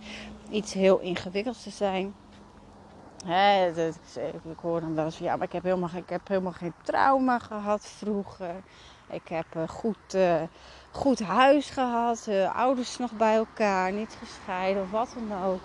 iets 0.50 0.74
heel 0.74 1.00
ingewikkelds 1.00 1.64
te 1.64 1.70
zijn. 1.70 2.16
Hè, 3.26 3.72
ik 4.50 4.60
hoor 4.62 4.82
dan 4.82 4.96
wel 4.96 5.06
eens 5.06 5.16
van 5.16 5.26
ja, 5.26 5.36
maar 5.36 5.48
ik 5.48 5.54
heb 5.54 5.64
helemaal, 5.64 5.90
ik 5.96 6.10
heb 6.10 6.28
helemaal 6.28 6.52
geen 6.52 6.74
trauma 6.84 7.40
gehad 7.40 7.86
vroeger. 7.86 8.64
Ik 9.10 9.28
heb 9.28 9.46
uh, 9.58 9.68
goed, 9.68 10.16
uh, 10.16 10.42
goed 10.92 11.20
huis 11.20 11.70
gehad, 11.70 12.26
uh, 12.30 12.56
ouders 12.56 12.98
nog 12.98 13.12
bij 13.12 13.36
elkaar, 13.36 13.92
niet 13.92 14.18
gescheiden 14.20 14.84
of 14.84 14.92
wat 14.92 15.16
dan 15.28 15.44
ook. 15.44 15.62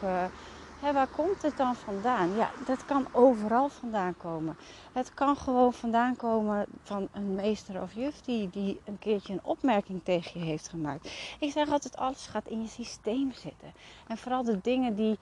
Hè, 0.81 0.93
waar 0.93 1.07
komt 1.07 1.43
het 1.43 1.57
dan 1.57 1.75
vandaan? 1.75 2.35
Ja, 2.37 2.51
dat 2.67 2.85
kan 2.85 3.07
overal 3.13 3.69
vandaan 3.69 4.17
komen. 4.17 4.57
Het 4.93 5.15
kan 5.15 5.37
gewoon 5.37 5.73
vandaan 5.73 6.17
komen 6.17 6.67
van 6.83 7.09
een 7.13 7.35
meester 7.35 7.83
of 7.83 7.95
juf 7.95 8.21
die, 8.21 8.51
die 8.51 8.81
een 8.85 8.99
keertje 8.99 9.33
een 9.33 9.45
opmerking 9.45 10.05
tegen 10.05 10.41
je 10.41 10.47
heeft 10.47 10.69
gemaakt. 10.69 11.11
Ik 11.39 11.53
zeg 11.53 11.71
altijd, 11.71 11.97
alles 11.97 12.27
gaat 12.27 12.49
in 12.49 12.63
je 12.63 12.69
systeem 12.69 13.33
zitten. 13.33 13.73
En 14.07 14.19
vooral 14.19 14.43
de 14.43 14.59
dingen 14.63 14.95
die 14.95 15.19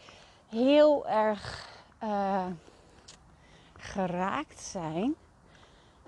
heel 0.49 1.09
erg 1.09 1.69
geraakt 3.77 4.61
zijn. 4.61 5.15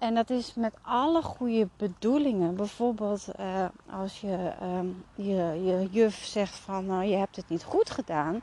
En 0.03 0.15
dat 0.15 0.31
is 0.31 0.55
met 0.55 0.75
alle 0.83 1.23
goede 1.23 1.69
bedoelingen. 1.77 2.55
Bijvoorbeeld 2.55 3.29
uh, 3.41 3.65
als 3.91 4.21
je, 4.21 4.53
um, 4.63 5.05
je, 5.15 5.63
je 5.65 5.89
juf 5.91 6.15
zegt 6.15 6.55
van 6.55 6.87
nou, 6.87 7.05
je 7.05 7.17
hebt 7.17 7.37
het 7.37 7.49
niet 7.49 7.65
goed 7.65 7.91
gedaan. 7.91 8.41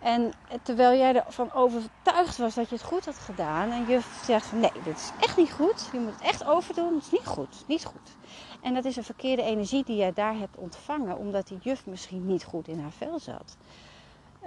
En 0.00 0.32
terwijl 0.62 0.98
jij 0.98 1.14
ervan 1.14 1.52
overtuigd 1.52 2.36
was 2.36 2.54
dat 2.54 2.68
je 2.68 2.74
het 2.74 2.84
goed 2.84 3.04
had 3.04 3.18
gedaan. 3.18 3.70
En 3.70 3.84
juf 3.86 4.20
zegt 4.24 4.52
nee, 4.52 4.72
dit 4.84 4.96
is 4.96 5.10
echt 5.20 5.36
niet 5.36 5.52
goed. 5.52 5.88
Je 5.92 5.98
moet 5.98 6.12
het 6.12 6.22
echt 6.22 6.44
overdoen. 6.44 6.94
Het 6.94 7.02
is 7.02 7.10
niet 7.10 7.26
goed. 7.26 7.64
Niet 7.66 7.84
goed. 7.84 8.16
En 8.60 8.74
dat 8.74 8.84
is 8.84 8.96
een 8.96 9.04
verkeerde 9.04 9.42
energie 9.42 9.84
die 9.84 9.96
jij 9.96 10.12
daar 10.12 10.38
hebt 10.38 10.56
ontvangen. 10.56 11.18
Omdat 11.18 11.48
die 11.48 11.58
juf 11.62 11.86
misschien 11.86 12.26
niet 12.26 12.44
goed 12.44 12.68
in 12.68 12.80
haar 12.80 12.92
vel 12.92 13.18
zat. 13.18 13.56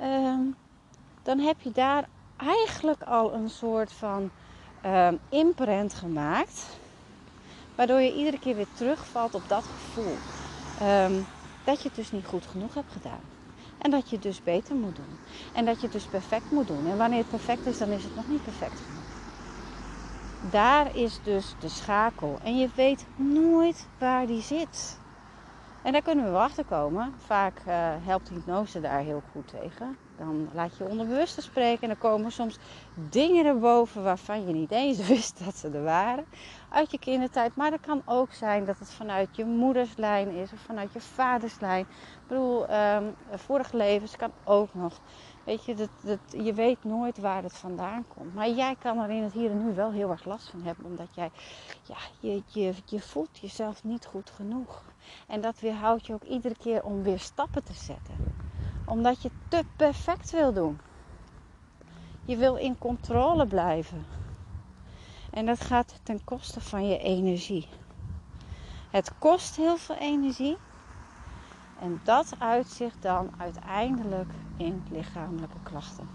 Um, 0.01 0.55
dan 1.23 1.39
heb 1.39 1.61
je 1.61 1.71
daar 1.71 2.07
eigenlijk 2.37 3.03
al 3.03 3.33
een 3.33 3.49
soort 3.49 3.91
van 3.93 4.31
uh, 4.87 5.07
imprint 5.29 5.93
gemaakt. 5.93 6.65
Waardoor 7.75 7.99
je 7.99 8.13
iedere 8.13 8.39
keer 8.39 8.55
weer 8.55 8.67
terugvalt 8.73 9.35
op 9.35 9.43
dat 9.47 9.63
gevoel. 9.63 10.15
Um, 11.05 11.25
dat 11.63 11.81
je 11.81 11.87
het 11.87 11.97
dus 11.97 12.11
niet 12.11 12.25
goed 12.25 12.45
genoeg 12.45 12.73
hebt 12.73 12.91
gedaan. 12.91 13.19
En 13.77 13.91
dat 13.91 14.09
je 14.09 14.15
het 14.15 14.23
dus 14.23 14.43
beter 14.43 14.75
moet 14.75 14.95
doen. 14.95 15.19
En 15.53 15.65
dat 15.65 15.75
je 15.75 15.81
het 15.81 15.91
dus 15.91 16.05
perfect 16.05 16.51
moet 16.51 16.67
doen. 16.67 16.87
En 16.87 16.97
wanneer 16.97 17.19
het 17.19 17.29
perfect 17.29 17.65
is, 17.65 17.77
dan 17.77 17.89
is 17.89 18.03
het 18.03 18.15
nog 18.15 18.27
niet 18.27 18.43
perfect 18.43 18.79
genoeg. 18.79 19.05
Daar 20.51 20.95
is 20.95 21.19
dus 21.23 21.55
de 21.59 21.69
schakel. 21.69 22.39
En 22.43 22.57
je 22.57 22.69
weet 22.75 23.05
nooit 23.15 23.87
waar 23.97 24.27
die 24.27 24.41
zit. 24.41 24.99
En 25.81 25.91
daar 25.91 26.01
kunnen 26.01 26.25
we 26.25 26.31
wel 26.31 26.49
komen. 26.69 27.13
Vaak 27.25 27.59
uh, 27.67 27.73
helpt 28.03 28.29
hypnose 28.29 28.81
daar 28.81 28.99
heel 28.99 29.21
goed 29.31 29.47
tegen. 29.47 30.06
Dan 30.17 30.49
laat 30.53 30.77
je 30.77 30.89
onderbewuste 30.89 31.41
spreken 31.41 31.81
en 31.81 31.87
dan 31.87 32.11
komen 32.11 32.31
soms 32.31 32.57
dingen 32.93 33.45
erboven 33.45 34.03
waarvan 34.03 34.47
je 34.47 34.53
niet 34.53 34.71
eens 34.71 35.07
wist 35.07 35.45
dat 35.45 35.55
ze 35.55 35.69
er 35.69 35.83
waren. 35.83 36.25
Uit 36.69 36.91
je 36.91 36.99
kindertijd. 36.99 37.55
Maar 37.55 37.71
het 37.71 37.81
kan 37.81 38.01
ook 38.05 38.31
zijn 38.31 38.65
dat 38.65 38.79
het 38.79 38.91
vanuit 38.91 39.35
je 39.35 39.45
moederslijn 39.45 40.29
is 40.29 40.53
of 40.53 40.59
vanuit 40.59 40.93
je 40.93 41.01
vaderslijn. 41.01 41.81
Ik 41.81 42.27
bedoel, 42.27 42.73
um, 42.73 43.15
vorige 43.31 43.77
levens 43.77 44.15
kan 44.15 44.31
ook 44.43 44.73
nog. 44.73 44.99
Weet 45.43 45.65
je, 45.65 45.75
dat, 45.75 45.89
dat, 46.01 46.19
je 46.43 46.53
weet 46.53 46.83
nooit 46.83 47.17
waar 47.17 47.43
het 47.43 47.57
vandaan 47.57 48.05
komt. 48.15 48.33
Maar 48.33 48.49
jij 48.49 48.75
kan 48.79 48.99
er 48.99 49.09
in 49.09 49.23
het 49.23 49.33
hier 49.33 49.51
en 49.51 49.65
nu 49.65 49.75
wel 49.75 49.91
heel 49.91 50.09
erg 50.09 50.25
last 50.25 50.49
van 50.49 50.61
hebben. 50.63 50.85
Omdat 50.85 51.15
jij, 51.15 51.31
ja, 51.83 51.97
je, 52.19 52.41
je, 52.45 52.73
je 52.85 53.01
voelt 53.01 53.37
jezelf 53.37 53.83
niet 53.83 54.05
goed 54.05 54.29
genoeg. 54.29 54.83
En 55.27 55.41
dat 55.41 55.59
weerhoudt 55.59 56.05
je 56.05 56.13
ook 56.13 56.23
iedere 56.23 56.55
keer 56.57 56.83
om 56.83 57.03
weer 57.03 57.19
stappen 57.19 57.63
te 57.63 57.73
zetten. 57.73 58.36
Omdat 58.87 59.21
je 59.21 59.29
te 59.47 59.63
perfect 59.75 60.31
wil 60.31 60.53
doen. 60.53 60.79
Je 62.25 62.37
wil 62.37 62.55
in 62.55 62.77
controle 62.77 63.47
blijven. 63.47 64.05
En 65.31 65.45
dat 65.45 65.61
gaat 65.61 65.99
ten 66.03 66.23
koste 66.23 66.61
van 66.61 66.87
je 66.87 66.97
energie. 66.97 67.67
Het 68.89 69.11
kost 69.17 69.55
heel 69.55 69.77
veel 69.77 69.95
energie. 69.95 70.57
En 71.79 72.01
dat 72.03 72.33
uitzicht 72.39 73.01
dan 73.01 73.29
uiteindelijk 73.37 74.31
in 74.57 74.83
lichamelijke 74.91 75.57
klachten. 75.63 76.09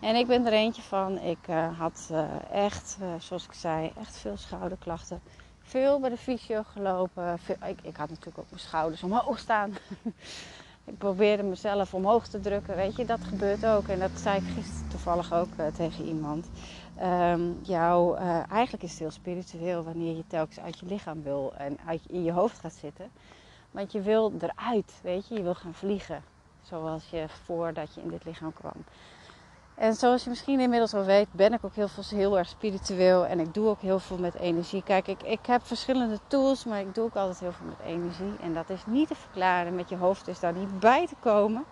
En 0.00 0.14
ik 0.14 0.26
ben 0.26 0.46
er 0.46 0.52
eentje 0.52 0.82
van. 0.82 1.18
Ik 1.18 1.48
uh, 1.48 1.78
had 1.78 2.08
uh, 2.12 2.24
echt, 2.50 2.98
uh, 3.00 3.08
zoals 3.18 3.44
ik 3.44 3.52
zei, 3.52 3.92
echt 4.00 4.16
veel 4.16 4.36
schouderklachten. 4.36 5.20
Veel 5.62 6.00
bij 6.00 6.10
de 6.10 6.16
fysio 6.16 6.62
gelopen. 6.62 7.38
Veel, 7.38 7.56
ik, 7.66 7.80
ik, 7.82 7.96
had 7.96 8.08
natuurlijk 8.08 8.38
ook 8.38 8.50
mijn 8.50 8.62
schouders 8.62 9.02
omhoog 9.02 9.38
staan. 9.38 9.72
ik 10.88 10.98
probeerde 10.98 11.42
mezelf 11.42 11.94
omhoog 11.94 12.26
te 12.26 12.40
drukken. 12.40 12.76
Weet 12.76 12.96
je, 12.96 13.04
dat 13.04 13.24
gebeurt 13.24 13.66
ook. 13.66 13.88
En 13.88 13.98
dat 13.98 14.20
zei 14.20 14.36
ik 14.36 14.44
gisteren 14.44 14.88
toevallig 14.88 15.32
ook 15.32 15.48
tegen 15.72 16.04
iemand. 16.04 16.50
Um, 17.02 17.58
jou, 17.62 18.16
eigenlijk 18.50 18.82
is 18.82 18.90
het 18.90 18.98
heel 18.98 19.10
spiritueel 19.10 19.84
wanneer 19.84 20.16
je 20.16 20.24
telkens 20.26 20.60
uit 20.60 20.78
je 20.78 20.86
lichaam 20.86 21.22
wil 21.22 21.54
en 21.56 21.78
in 22.06 22.24
je 22.24 22.32
hoofd 22.32 22.58
gaat 22.58 22.72
zitten. 22.72 23.10
Want 23.70 23.92
je 23.92 24.00
wil 24.00 24.32
eruit, 24.40 25.00
weet 25.02 25.28
je. 25.28 25.34
Je 25.34 25.42
wil 25.42 25.54
gaan 25.54 25.74
vliegen. 25.74 26.22
Zoals 26.62 27.10
je 27.10 27.28
voordat 27.28 27.94
je 27.94 28.00
in 28.00 28.08
dit 28.08 28.24
lichaam 28.24 28.52
kwam. 28.52 28.84
En 29.78 29.94
zoals 29.94 30.22
je 30.24 30.28
misschien 30.28 30.60
inmiddels 30.60 30.94
al 30.94 31.04
weet, 31.04 31.28
ben 31.30 31.52
ik 31.52 31.64
ook 31.64 31.74
heel, 31.74 31.88
veel, 31.88 32.18
heel 32.18 32.38
erg 32.38 32.48
spiritueel. 32.48 33.26
En 33.26 33.40
ik 33.40 33.54
doe 33.54 33.68
ook 33.68 33.80
heel 33.80 33.98
veel 33.98 34.18
met 34.18 34.34
energie. 34.34 34.82
Kijk, 34.82 35.06
ik, 35.06 35.22
ik 35.22 35.46
heb 35.46 35.66
verschillende 35.66 36.18
tools, 36.26 36.64
maar 36.64 36.80
ik 36.80 36.94
doe 36.94 37.04
ook 37.04 37.16
altijd 37.16 37.40
heel 37.40 37.52
veel 37.52 37.66
met 37.66 37.86
energie. 37.86 38.36
En 38.40 38.54
dat 38.54 38.70
is 38.70 38.86
niet 38.86 39.08
te 39.08 39.14
verklaren. 39.14 39.74
Met 39.74 39.88
je 39.88 39.96
hoofd 39.96 40.28
is 40.28 40.40
daar 40.40 40.52
niet 40.52 40.80
bij 40.80 41.06
te 41.06 41.14
komen. 41.20 41.64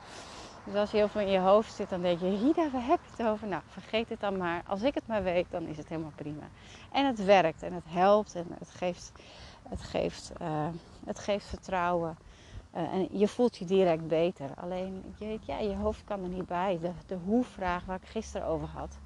Dus 0.64 0.74
als 0.74 0.90
je 0.90 0.96
heel 0.96 1.08
veel 1.08 1.20
in 1.20 1.30
je 1.30 1.38
hoofd 1.38 1.74
zit, 1.74 1.88
dan 1.88 2.02
denk 2.02 2.20
je, 2.20 2.36
Rida, 2.36 2.70
waar 2.70 2.86
heb 2.86 2.98
je 3.02 3.22
het 3.22 3.32
over? 3.32 3.46
Nou, 3.46 3.62
vergeet 3.68 4.08
het 4.08 4.20
dan 4.20 4.36
maar. 4.36 4.62
Als 4.66 4.82
ik 4.82 4.94
het 4.94 5.06
maar 5.06 5.22
weet, 5.22 5.46
dan 5.50 5.66
is 5.66 5.76
het 5.76 5.88
helemaal 5.88 6.12
prima. 6.14 6.48
En 6.92 7.06
het 7.06 7.24
werkt 7.24 7.62
en 7.62 7.72
het 7.72 7.84
helpt 7.86 8.34
en 8.34 8.46
het 8.58 8.70
geeft, 8.70 9.12
het 9.68 9.82
geeft, 9.82 10.32
uh, 10.42 10.48
het 11.04 11.18
geeft 11.18 11.46
vertrouwen. 11.46 12.16
Uh, 12.76 12.92
en 12.92 13.08
je 13.10 13.28
voelt 13.28 13.56
je 13.56 13.64
direct 13.64 14.08
beter. 14.08 14.50
Alleen 14.56 15.14
je, 15.18 15.38
ja, 15.42 15.58
je 15.58 15.74
hoofd 15.74 16.04
kan 16.04 16.22
er 16.22 16.28
niet 16.28 16.46
bij. 16.46 16.78
De, 16.80 16.90
de 17.06 17.14
hoe-vraag 17.24 17.84
waar 17.84 18.00
ik 18.02 18.08
gisteren 18.08 18.46
over 18.46 18.68
had. 18.68 18.98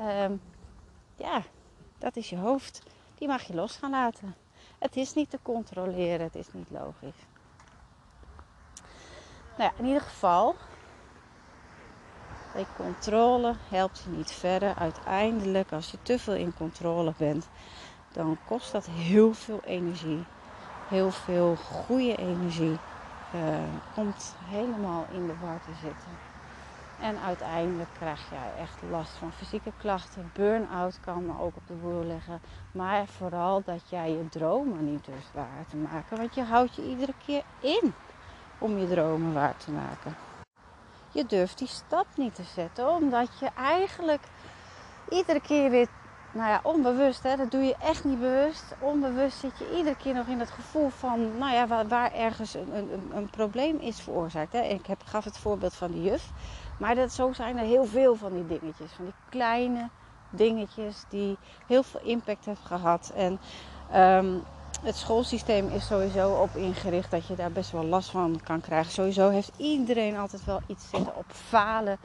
Um, 0.00 0.40
ja, 1.16 1.42
dat 1.98 2.16
is 2.16 2.30
je 2.30 2.36
hoofd. 2.36 2.82
Die 3.14 3.28
mag 3.28 3.42
je 3.42 3.54
los 3.54 3.76
gaan 3.76 3.90
laten. 3.90 4.34
Het 4.78 4.96
is 4.96 5.14
niet 5.14 5.30
te 5.30 5.38
controleren. 5.42 6.26
Het 6.26 6.34
is 6.34 6.52
niet 6.52 6.70
logisch. 6.70 7.26
Nou 9.56 9.70
ja, 9.70 9.72
in 9.78 9.84
ieder 9.84 10.02
geval. 10.02 10.54
De 12.54 12.66
controle 12.76 13.54
helpt 13.68 14.02
je 14.04 14.10
niet 14.10 14.32
verder. 14.32 14.74
Uiteindelijk, 14.74 15.72
als 15.72 15.90
je 15.90 15.98
te 16.02 16.18
veel 16.18 16.34
in 16.34 16.54
controle 16.54 17.14
bent, 17.16 17.48
dan 18.12 18.38
kost 18.46 18.72
dat 18.72 18.86
heel 18.86 19.32
veel 19.32 19.60
energie. 19.64 20.24
Heel 20.88 21.10
veel 21.10 21.56
goede 21.56 22.16
energie 22.16 22.78
uh, 23.34 23.58
komt 23.94 24.34
helemaal 24.44 25.06
in 25.10 25.26
de 25.26 25.34
war 25.40 25.60
te 25.60 25.72
zitten. 25.82 26.10
En 27.00 27.18
uiteindelijk 27.26 27.88
krijg 27.98 28.20
je 28.30 28.60
echt 28.60 28.82
last 28.90 29.12
van 29.12 29.32
fysieke 29.32 29.72
klachten. 29.78 30.30
Burn-out 30.34 31.00
kan 31.00 31.40
ook 31.40 31.56
op 31.56 31.66
de 31.66 31.74
boer 31.74 32.04
liggen. 32.04 32.40
Maar 32.72 33.06
vooral 33.06 33.62
dat 33.64 33.88
jij 33.88 34.10
je 34.10 34.28
dromen 34.28 34.92
niet 34.92 35.04
durft 35.04 35.32
waar 35.34 35.64
te 35.68 35.76
maken. 35.76 36.16
Want 36.16 36.34
je 36.34 36.42
houdt 36.42 36.74
je 36.74 36.88
iedere 36.88 37.14
keer 37.26 37.42
in 37.60 37.94
om 38.58 38.78
je 38.78 38.88
dromen 38.88 39.32
waar 39.32 39.56
te 39.56 39.70
maken. 39.70 40.16
Je 41.12 41.26
durft 41.26 41.58
die 41.58 41.68
stap 41.68 42.06
niet 42.14 42.34
te 42.34 42.42
zetten. 42.42 42.88
Omdat 42.88 43.38
je 43.38 43.48
eigenlijk 43.56 44.22
iedere 45.08 45.40
keer 45.40 45.70
weer 45.70 45.88
nou 46.32 46.48
ja, 46.48 46.60
onbewust, 46.62 47.22
hè, 47.22 47.36
dat 47.36 47.50
doe 47.50 47.62
je 47.62 47.76
echt 47.80 48.04
niet 48.04 48.20
bewust. 48.20 48.64
Onbewust 48.78 49.38
zit 49.38 49.58
je 49.58 49.76
iedere 49.76 49.96
keer 49.96 50.14
nog 50.14 50.26
in 50.26 50.40
het 50.40 50.50
gevoel 50.50 50.88
van, 50.88 51.38
nou 51.38 51.52
ja, 51.52 51.86
waar, 51.86 52.12
ergens 52.12 52.54
een, 52.54 52.76
een, 52.76 53.10
een, 53.14 53.30
probleem 53.30 53.78
is 53.78 54.00
veroorzaakt. 54.00 54.52
Hè. 54.52 54.60
Ik 54.60 54.86
heb, 54.86 55.02
gaf 55.04 55.24
het 55.24 55.38
voorbeeld 55.38 55.74
van 55.74 55.90
de 55.90 56.02
juf. 56.02 56.30
Maar 56.78 56.94
dat, 56.94 57.12
zo 57.12 57.32
zijn 57.32 57.58
er 57.58 57.64
heel 57.64 57.84
veel 57.84 58.14
van 58.14 58.32
die 58.32 58.46
dingetjes. 58.46 58.92
Van 58.92 59.04
die 59.04 59.14
kleine 59.28 59.88
dingetjes 60.30 61.04
die 61.08 61.36
heel 61.66 61.82
veel 61.82 62.00
impact 62.04 62.44
hebben 62.44 62.66
gehad. 62.66 63.12
En 63.14 63.38
um, 63.94 64.42
het 64.82 64.96
schoolsysteem 64.96 65.68
is 65.68 65.86
sowieso 65.86 66.32
op 66.32 66.56
ingericht 66.56 67.10
dat 67.10 67.26
je 67.26 67.34
daar 67.34 67.52
best 67.52 67.70
wel 67.70 67.84
last 67.84 68.10
van 68.10 68.40
kan 68.44 68.60
krijgen. 68.60 68.92
Sowieso 68.92 69.28
heeft 69.28 69.50
iedereen 69.56 70.16
altijd 70.16 70.44
wel 70.44 70.60
iets 70.66 70.88
zitten 70.90 71.16
op 71.16 71.24
falen. 71.28 71.98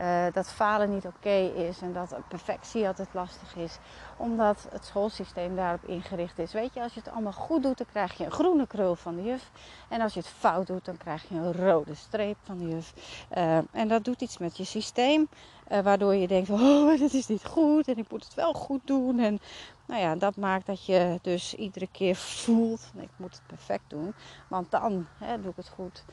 Uh, 0.00 0.24
dat 0.32 0.48
falen 0.48 0.90
niet 0.90 1.06
oké 1.06 1.50
is 1.54 1.80
en 1.80 1.92
dat 1.92 2.16
perfectie 2.28 2.86
altijd 2.86 3.08
lastig 3.12 3.54
is. 3.56 3.78
Omdat 4.16 4.66
het 4.70 4.84
schoolsysteem 4.84 5.56
daarop 5.56 5.84
ingericht 5.84 6.38
is. 6.38 6.52
Weet 6.52 6.74
je, 6.74 6.82
als 6.82 6.94
je 6.94 7.00
het 7.00 7.12
allemaal 7.12 7.32
goed 7.32 7.62
doet, 7.62 7.78
dan 7.78 7.86
krijg 7.86 8.18
je 8.18 8.24
een 8.24 8.30
groene 8.30 8.66
krul 8.66 8.94
van 8.94 9.16
de 9.16 9.22
juf. 9.22 9.50
En 9.88 10.00
als 10.00 10.14
je 10.14 10.20
het 10.20 10.28
fout 10.28 10.66
doet, 10.66 10.84
dan 10.84 10.96
krijg 10.96 11.28
je 11.28 11.34
een 11.34 11.52
rode 11.52 11.94
streep 11.94 12.36
van 12.42 12.58
de 12.58 12.68
juf. 12.68 12.92
Uh, 13.36 13.56
en 13.56 13.88
dat 13.88 14.04
doet 14.04 14.20
iets 14.20 14.38
met 14.38 14.56
je 14.56 14.64
systeem. 14.64 15.28
Uh, 15.72 15.80
waardoor 15.80 16.14
je 16.14 16.28
denkt, 16.28 16.50
oh, 16.60 16.98
dit 16.98 17.14
is 17.14 17.26
niet 17.26 17.44
goed 17.44 17.88
en 17.88 17.98
ik 17.98 18.10
moet 18.10 18.24
het 18.24 18.34
wel 18.34 18.52
goed 18.52 18.80
doen. 18.84 19.18
En 19.18 19.40
nou 19.86 20.00
ja, 20.00 20.14
dat 20.14 20.36
maakt 20.36 20.66
dat 20.66 20.86
je 20.86 21.18
dus 21.22 21.54
iedere 21.54 21.88
keer 21.92 22.16
voelt, 22.16 22.90
ik 22.96 23.08
moet 23.16 23.32
het 23.32 23.46
perfect 23.46 23.84
doen. 23.88 24.14
Want 24.48 24.70
dan 24.70 25.06
hè, 25.18 25.40
doe 25.40 25.50
ik 25.50 25.56
het 25.56 25.68
goed. 25.68 26.04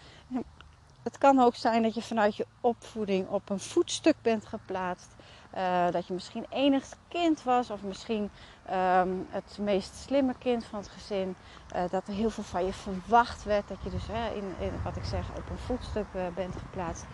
Het 1.04 1.18
kan 1.18 1.40
ook 1.40 1.56
zijn 1.56 1.84
dat 1.84 1.94
je 1.94 2.02
vanuit 2.02 2.36
je 2.36 2.46
opvoeding 2.62 3.28
op 3.28 3.50
een 3.50 3.60
voetstuk 3.60 4.16
bent 4.22 4.46
geplaatst. 4.46 5.16
Uh, 5.58 5.92
dat 5.92 6.08
je 6.08 6.14
misschien 6.14 6.46
enig 6.50 6.86
kind 7.08 7.44
was, 7.44 7.70
of 7.70 7.82
misschien 7.82 8.30
um, 8.72 9.28
het 9.30 9.58
meest 9.62 9.96
slimme 9.96 10.34
kind 10.40 10.66
van 10.66 10.80
het 10.80 10.88
gezin. 10.90 11.36
Uh, 11.76 11.82
dat 11.90 12.08
er 12.08 12.14
heel 12.14 12.30
veel 12.30 12.44
van 12.44 12.66
je 12.66 12.74
verwacht 12.74 13.44
werd. 13.44 13.68
Dat 13.68 13.78
je 13.84 13.90
dus 13.90 14.08
in, 14.36 14.66
in, 14.66 14.72
wat 14.84 14.96
ik 14.96 15.04
zeg, 15.04 15.30
op 15.38 15.50
een 15.50 15.58
voetstuk 15.58 16.06
uh, 16.16 16.22
bent 16.36 16.56
geplaatst. 16.56 17.06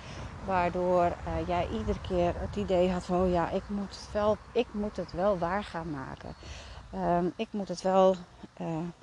Waardoor 0.45 1.15
jij 1.47 1.67
iedere 1.71 2.01
keer 2.01 2.33
het 2.39 2.55
idee 2.55 2.91
had 2.91 3.05
van 3.05 3.21
oh 3.21 3.31
ja, 3.31 3.49
ik 3.49 3.63
moet 3.67 3.95
het 3.95 4.09
wel, 4.11 4.37
ik 4.51 4.67
moet 4.71 4.97
het 4.97 5.11
wel 5.11 5.37
waar 5.37 5.63
gaan 5.63 5.89
maken. 5.89 6.35
Um, 6.95 7.33
ik 7.35 7.47
moet 7.51 7.67
het 7.67 7.81
wel, 7.81 8.15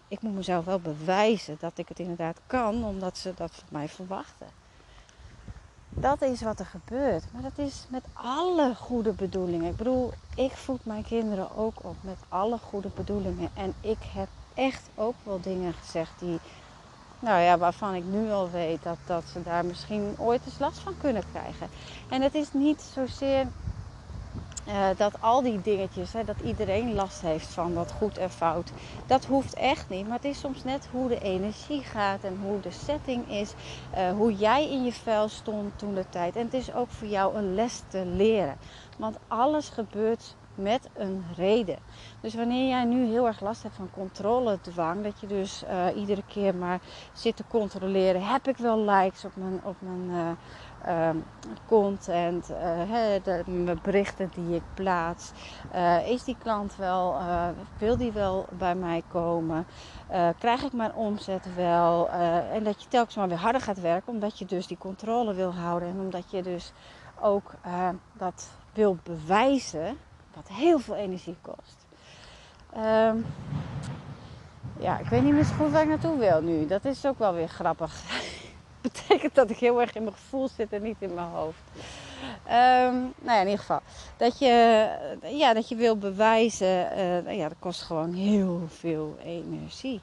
ik 0.09 0.23
moet 0.23 0.35
mezelf 0.35 0.65
wel 0.65 0.81
bewijzen 0.81 1.57
dat 1.61 1.79
ik 1.79 1.89
het 1.89 1.99
inderdaad 1.99 2.41
kan, 2.47 2.85
omdat 2.85 3.19
ze 3.19 3.33
dat 3.35 3.55
van 3.55 3.69
mij 3.69 3.89
verwachten. 3.89 4.47
Dat 6.01 6.23
is 6.23 6.43
wat 6.43 6.59
er 6.59 6.67
gebeurt. 6.67 7.25
Maar 7.33 7.43
dat 7.43 7.67
is 7.67 7.87
met 7.89 8.03
alle 8.13 8.75
goede 8.75 9.13
bedoelingen. 9.13 9.71
Ik 9.71 9.77
bedoel, 9.77 10.13
ik 10.35 10.53
voed 10.53 10.85
mijn 10.85 11.05
kinderen 11.05 11.57
ook 11.57 11.75
op 11.81 11.97
met 12.01 12.19
alle 12.29 12.59
goede 12.59 12.89
bedoelingen. 12.95 13.51
En 13.55 13.75
ik 13.81 13.99
heb 14.15 14.29
echt 14.55 14.89
ook 14.95 15.15
wel 15.23 15.41
dingen 15.41 15.73
gezegd 15.73 16.13
die, 16.19 16.39
nou 17.19 17.41
ja, 17.41 17.59
waarvan 17.59 17.95
ik 17.95 18.05
nu 18.05 18.31
al 18.31 18.51
weet 18.51 18.83
dat, 18.83 18.97
dat 19.07 19.23
ze 19.33 19.43
daar 19.43 19.65
misschien 19.65 20.15
ooit 20.19 20.41
eens 20.45 20.59
last 20.59 20.79
van 20.79 20.95
kunnen 21.01 21.23
krijgen. 21.33 21.69
En 22.09 22.23
het 22.23 22.35
is 22.35 22.53
niet 22.53 22.81
zozeer 22.95 23.47
uh, 24.69 24.87
dat 24.97 25.21
al 25.21 25.43
die 25.43 25.61
dingetjes, 25.61 26.13
hè, 26.13 26.25
dat 26.25 26.41
iedereen 26.45 26.95
last 26.95 27.21
heeft 27.21 27.47
van 27.47 27.75
wat 27.75 27.93
goed 27.93 28.19
en 28.19 28.31
fout, 28.31 28.73
dat 29.07 29.25
hoeft 29.25 29.55
echt 29.55 29.89
niet. 29.89 30.07
Maar 30.07 30.17
het 30.17 30.25
is 30.25 30.39
soms 30.39 30.65
net 30.65 30.89
hoe 30.93 31.09
de 31.09 31.21
energie 31.21 31.83
gaat 31.83 32.25
en 32.25 32.39
hoe 32.43 32.61
de 32.61 32.71
setting 32.71 33.31
is, 33.31 33.53
uh, 33.97 34.11
hoe 34.11 34.35
jij 34.35 34.71
in 34.71 34.85
je 34.85 34.93
vel 34.93 35.29
stond 35.29 35.79
toen 35.79 35.95
de 35.95 36.09
tijd. 36.09 36.37
En 36.37 36.45
het 36.45 36.55
is 36.55 36.75
ook 36.75 36.91
voor 36.91 37.09
jou 37.09 37.37
een 37.37 37.55
les 37.55 37.83
te 37.89 38.05
leren. 38.05 38.57
Want 38.97 39.17
alles 39.29 39.69
gebeurt 39.69 40.35
met 40.57 40.89
een 40.95 41.25
reden. 41.37 41.79
Dus 42.21 42.35
wanneer 42.35 42.69
jij 42.69 42.85
nu 42.85 43.07
heel 43.07 43.27
erg 43.27 43.41
last 43.41 43.63
hebt 43.63 43.75
van 43.75 43.91
controledwang, 43.91 45.03
dat 45.03 45.21
je 45.21 45.27
dus 45.27 45.65
uh, 45.65 45.97
iedere 45.97 46.23
keer 46.27 46.55
maar 46.55 46.81
zit 47.13 47.37
te 47.37 47.45
controleren, 47.49 48.27
heb 48.27 48.49
ik 48.49 48.57
wel 48.57 48.79
likes 48.79 49.25
op 49.25 49.37
mijn, 49.37 49.61
op 49.65 49.77
mijn 49.79 50.37
uh, 50.87 51.11
content, 51.67 52.49
hè, 52.89 53.21
de, 53.23 53.77
berichten 53.83 54.31
die 54.35 54.55
ik 54.55 54.63
plaats, 54.75 55.33
is 56.07 56.25
die 56.25 56.37
klant 56.39 56.77
wel, 56.77 57.17
wil 57.79 57.97
die 57.97 58.13
wel 58.13 58.47
bij 58.59 58.75
mij 58.75 59.03
komen, 59.09 59.67
krijg 60.39 60.63
ik 60.63 60.73
mijn 60.73 60.95
omzet 60.95 61.55
wel, 61.55 62.09
en 62.53 62.65
dat 62.65 62.83
je 62.83 62.89
telkens 62.89 63.17
maar 63.17 63.29
weer 63.29 63.39
harder 63.39 63.61
gaat 63.61 63.81
werken, 63.81 64.13
omdat 64.13 64.39
je 64.39 64.45
dus 64.45 64.67
die 64.67 64.79
controle 64.79 65.35
wil 65.35 65.55
houden 65.55 65.89
en 65.89 66.01
omdat 66.01 66.31
je 66.31 66.43
dus 66.43 66.73
ook 67.21 67.55
dat 68.13 68.49
wil 68.73 68.97
bewijzen 69.03 69.97
wat 70.37 70.49
heel 70.49 70.79
veel 70.79 70.95
energie 70.95 71.37
kost. 71.41 71.87
Um, 72.77 73.27
ja, 74.79 74.99
ik 74.99 75.07
weet 75.07 75.23
niet 75.23 75.33
meer 75.33 75.45
zo 75.45 75.55
goed 75.55 75.71
waar 75.71 75.83
ik 75.83 75.89
naartoe 75.89 76.19
wil 76.19 76.43
nu. 76.43 76.67
Dat 76.67 76.85
is 76.85 77.07
ook 77.07 77.19
wel 77.19 77.35
weer 77.35 77.49
grappig. 77.49 78.03
betekent 78.93 79.35
dat 79.35 79.51
ik 79.51 79.59
heel 79.59 79.81
erg 79.81 79.95
in 79.95 80.03
mijn 80.03 80.15
gevoel 80.15 80.49
zit 80.49 80.73
en 80.73 80.83
niet 80.83 80.97
in 80.99 81.15
mijn 81.15 81.29
hoofd. 81.29 81.61
Um, 82.47 83.15
nou 83.19 83.37
ja, 83.37 83.41
in 83.41 83.45
ieder 83.45 83.59
geval. 83.59 83.81
Dat 84.17 84.39
je, 84.39 84.89
ja, 85.23 85.55
dat 85.55 85.69
je 85.69 85.75
wil 85.75 85.97
bewijzen. 85.97 86.99
Uh, 87.27 87.37
ja, 87.37 87.49
dat 87.49 87.59
kost 87.59 87.83
gewoon 87.83 88.13
heel 88.13 88.61
veel 88.69 89.17
energie. 89.25 90.01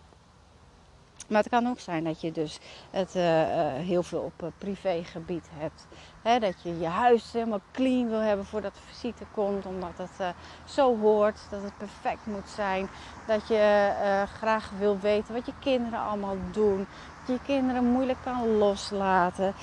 Maar 1.34 1.42
het 1.42 1.52
kan 1.52 1.68
ook 1.68 1.80
zijn 1.80 2.04
dat 2.04 2.22
je 2.22 2.32
dus 2.32 2.60
het 2.92 3.16
uh, 3.16 3.24
heel 3.74 4.04
veel 4.04 4.20
op 4.20 4.44
uh, 4.44 4.50
privégebied 4.58 5.50
hebt. 5.54 5.88
Dat 6.42 6.62
je 6.63 6.80
je 6.80 6.88
huis 6.88 7.32
helemaal 7.32 7.62
clean 7.72 8.10
wil 8.10 8.20
hebben 8.20 8.46
voordat 8.46 8.74
de 8.74 8.80
visite 8.88 9.24
komt. 9.34 9.66
Omdat 9.66 9.98
het 9.98 10.36
zo 10.66 11.00
hoort. 11.00 11.40
Dat 11.50 11.63
het 11.63 11.78
perfect 11.78 12.25
moet 12.25 12.50
zijn. 12.56 12.88
Dat 13.28 13.48
je 13.48 13.92
graag 14.38 14.70
wil 14.80 15.00
weten 15.00 15.34
wat 15.34 15.46
je 15.46 15.54
kinderen 15.60 16.00
allemaal 16.00 16.38
doen. 16.52 16.88
Je 17.25 17.39
kinderen 17.45 17.86
moeilijk 17.86 18.19
kan 18.23 18.57
loslaten. 18.57 19.53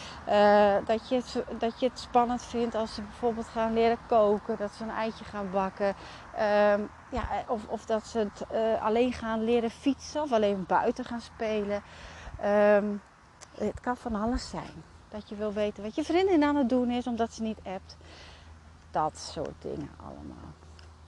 dat, 0.85 1.09
je 1.09 1.15
het, 1.15 1.45
dat 1.59 1.81
je 1.81 1.89
het 1.89 1.99
spannend 1.99 2.43
vindt 2.43 2.75
als 2.75 2.95
ze 2.95 3.03
bijvoorbeeld 3.03 3.49
gaan 3.49 3.73
leren 3.73 3.99
koken. 4.07 4.57
Dat 4.57 4.73
ze 4.73 4.83
een 4.83 4.91
eitje 4.91 5.25
gaan 5.25 5.51
bakken. 5.51 5.89
Um, 5.89 6.91
ja, 7.11 7.23
of, 7.49 7.67
of 7.67 7.85
dat 7.85 8.07
ze 8.07 8.19
het 8.19 8.47
uh, 8.53 8.83
alleen 8.83 9.13
gaan 9.13 9.45
leren 9.45 9.71
fietsen 9.71 10.23
of 10.23 10.33
alleen 10.33 10.65
buiten 10.67 11.05
gaan 11.05 11.21
spelen. 11.21 11.83
Um, 12.45 13.03
het 13.59 13.81
kan 13.81 13.97
van 13.97 14.15
alles 14.15 14.49
zijn. 14.49 14.85
Dat 15.09 15.29
je 15.29 15.35
wil 15.35 15.53
weten 15.53 15.83
wat 15.83 15.95
je 15.95 16.05
vriendin 16.05 16.45
aan 16.45 16.57
het 16.57 16.69
doen 16.69 16.91
is 16.91 17.07
omdat 17.07 17.33
ze 17.33 17.43
niet 17.43 17.59
appt. 17.65 17.97
Dat 18.91 19.19
soort 19.19 19.63
dingen 19.63 19.91
allemaal. 19.97 20.60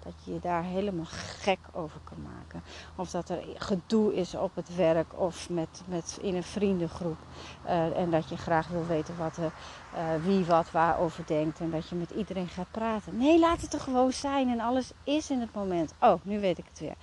Dat 0.04 0.12
je 0.24 0.32
je 0.32 0.40
daar 0.40 0.62
helemaal 0.62 1.06
gek 1.08 1.58
over 1.72 2.00
kan 2.04 2.22
maken. 2.22 2.62
Of 2.96 3.10
dat 3.10 3.28
er 3.28 3.42
gedoe 3.54 4.14
is 4.14 4.34
op 4.34 4.54
het 4.54 4.76
werk 4.76 5.20
of 5.20 5.50
met, 5.50 5.82
met 5.84 6.18
in 6.22 6.34
een 6.34 6.42
vriendengroep. 6.42 7.18
Uh, 7.64 7.98
en 7.98 8.10
dat 8.10 8.28
je 8.28 8.36
graag 8.36 8.68
wil 8.68 8.86
weten 8.86 9.16
wat 9.18 9.36
er, 9.36 9.52
uh, 9.94 10.24
wie 10.24 10.44
wat 10.44 10.70
waarover 10.70 11.26
denkt. 11.26 11.60
En 11.60 11.70
dat 11.70 11.88
je 11.88 11.94
met 11.94 12.10
iedereen 12.10 12.48
gaat 12.48 12.70
praten. 12.70 13.16
Nee, 13.16 13.38
laat 13.38 13.60
het 13.60 13.72
er 13.72 13.80
gewoon 13.80 14.12
zijn. 14.12 14.48
En 14.48 14.60
alles 14.60 14.92
is 15.04 15.30
in 15.30 15.40
het 15.40 15.54
moment. 15.54 15.94
Oh, 16.00 16.20
nu 16.22 16.40
weet 16.40 16.58
ik 16.58 16.66
het 16.68 16.78
weer. 16.78 16.94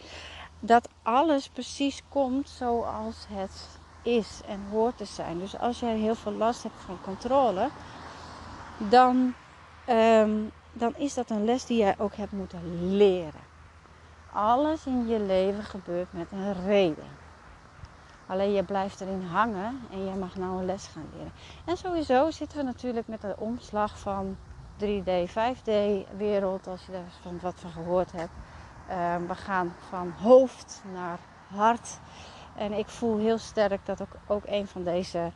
Dat 0.59 0.89
alles 1.03 1.49
precies 1.49 2.03
komt 2.09 2.49
zoals 2.49 3.25
het 3.29 3.79
is 4.01 4.41
en 4.47 4.65
hoort 4.71 4.97
te 4.97 5.05
zijn. 5.05 5.39
Dus 5.39 5.57
als 5.57 5.79
jij 5.79 5.97
heel 5.97 6.15
veel 6.15 6.31
last 6.31 6.63
hebt 6.63 6.81
van 6.85 6.97
controle, 7.01 7.69
dan 8.77 9.33
um, 9.89 10.51
dan 10.79 10.95
is 10.95 11.13
dat 11.13 11.29
een 11.29 11.45
les 11.45 11.65
die 11.65 11.77
jij 11.77 11.95
ook 11.97 12.15
hebt 12.15 12.31
moeten 12.31 12.95
leren. 12.95 13.47
Alles 14.33 14.85
in 14.85 15.07
je 15.07 15.19
leven 15.19 15.63
gebeurt 15.63 16.13
met 16.13 16.31
een 16.31 16.65
reden. 16.65 17.17
Alleen 18.27 18.51
je 18.51 18.63
blijft 18.63 19.01
erin 19.01 19.23
hangen 19.23 19.79
en 19.91 20.05
je 20.05 20.15
mag 20.15 20.35
nou 20.35 20.59
een 20.59 20.65
les 20.65 20.87
gaan 20.87 21.09
leren. 21.15 21.31
En 21.65 21.77
sowieso 21.77 22.31
zitten 22.31 22.57
we 22.57 22.63
natuurlijk 22.63 23.07
met 23.07 23.21
de 23.21 23.35
omslag 23.37 23.99
van 23.99 24.37
3D, 24.83 25.29
5D 25.29 25.71
wereld, 26.17 26.67
als 26.67 26.85
je 26.85 26.91
daar 26.91 27.11
van 27.21 27.39
wat 27.41 27.55
van 27.57 27.71
gehoord 27.71 28.11
hebt. 28.11 28.33
Uh, 28.89 29.15
we 29.27 29.35
gaan 29.35 29.75
van 29.89 30.13
hoofd 30.21 30.81
naar 30.93 31.19
hart. 31.47 31.99
En 32.55 32.73
ik 32.73 32.87
voel 32.87 33.17
heel 33.17 33.37
sterk 33.37 33.85
dat 33.85 34.01
ook, 34.01 34.15
ook 34.27 34.43
een 34.45 34.67
van 34.67 34.83
deze 34.83 35.31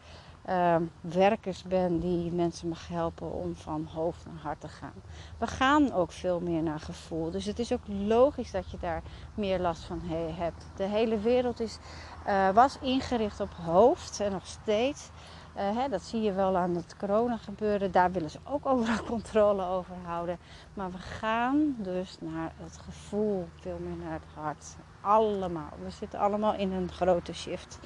uh, 0.50 0.76
werkers 1.02 1.64
ben 1.64 2.00
die 2.00 2.32
mensen 2.32 2.68
mag 2.68 2.88
helpen 2.88 3.34
om 3.34 3.56
van 3.56 3.88
hoofd 3.94 4.26
naar 4.26 4.44
hart 4.44 4.62
te 4.62 4.68
gaan. 4.68 4.94
We 5.38 5.48
gaan 5.48 5.94
ook 5.94 6.12
veel 6.12 6.40
meer 6.40 6.64
naar 6.64 6.80
gevoel. 6.80 7.32
Dus 7.32 7.46
het 7.46 7.60
is 7.60 7.74
ook 7.74 7.88
logisch 7.88 8.52
dat 8.52 8.72
je 8.72 8.78
daar 8.80 9.02
meer 9.34 9.60
last 9.60 9.84
van 9.84 10.02
hebt. 10.36 10.66
De 10.76 10.84
hele 10.84 11.20
wereld 11.20 11.60
is, 11.60 11.80
uh, 12.28 12.50
was 12.50 12.78
ingericht 12.82 13.40
op 13.40 13.54
hoofd 13.54 14.20
en 14.20 14.32
nog 14.32 14.46
steeds. 14.46 15.10
Uh, 15.58 15.78
hè, 15.78 15.90
dat 15.90 16.02
zie 16.02 16.22
je 16.22 16.34
wel 16.34 16.58
aan 16.58 16.76
het 16.76 16.98
corona 16.98 17.38
gebeuren. 17.38 17.92
Daar 17.92 18.12
willen 18.12 18.30
ze 18.30 18.40
ook 18.44 18.66
overal 18.66 19.04
controle 19.16 19.66
over 19.66 19.96
houden. 20.04 20.38
Maar 20.74 20.92
we 20.92 20.98
gaan 20.98 21.76
dus 21.78 22.18
naar 22.20 22.52
het 22.64 22.78
gevoel, 22.78 23.48
veel 23.60 23.78
meer 23.80 24.06
naar 24.06 24.14
het 24.14 24.44
hart. 24.44 24.76
Allemaal. 25.02 25.72
We 25.84 25.90
zitten 25.90 26.20
allemaal 26.20 26.54
in 26.54 26.72
een 26.72 26.92
grote 26.92 27.34
shift. 27.34 27.80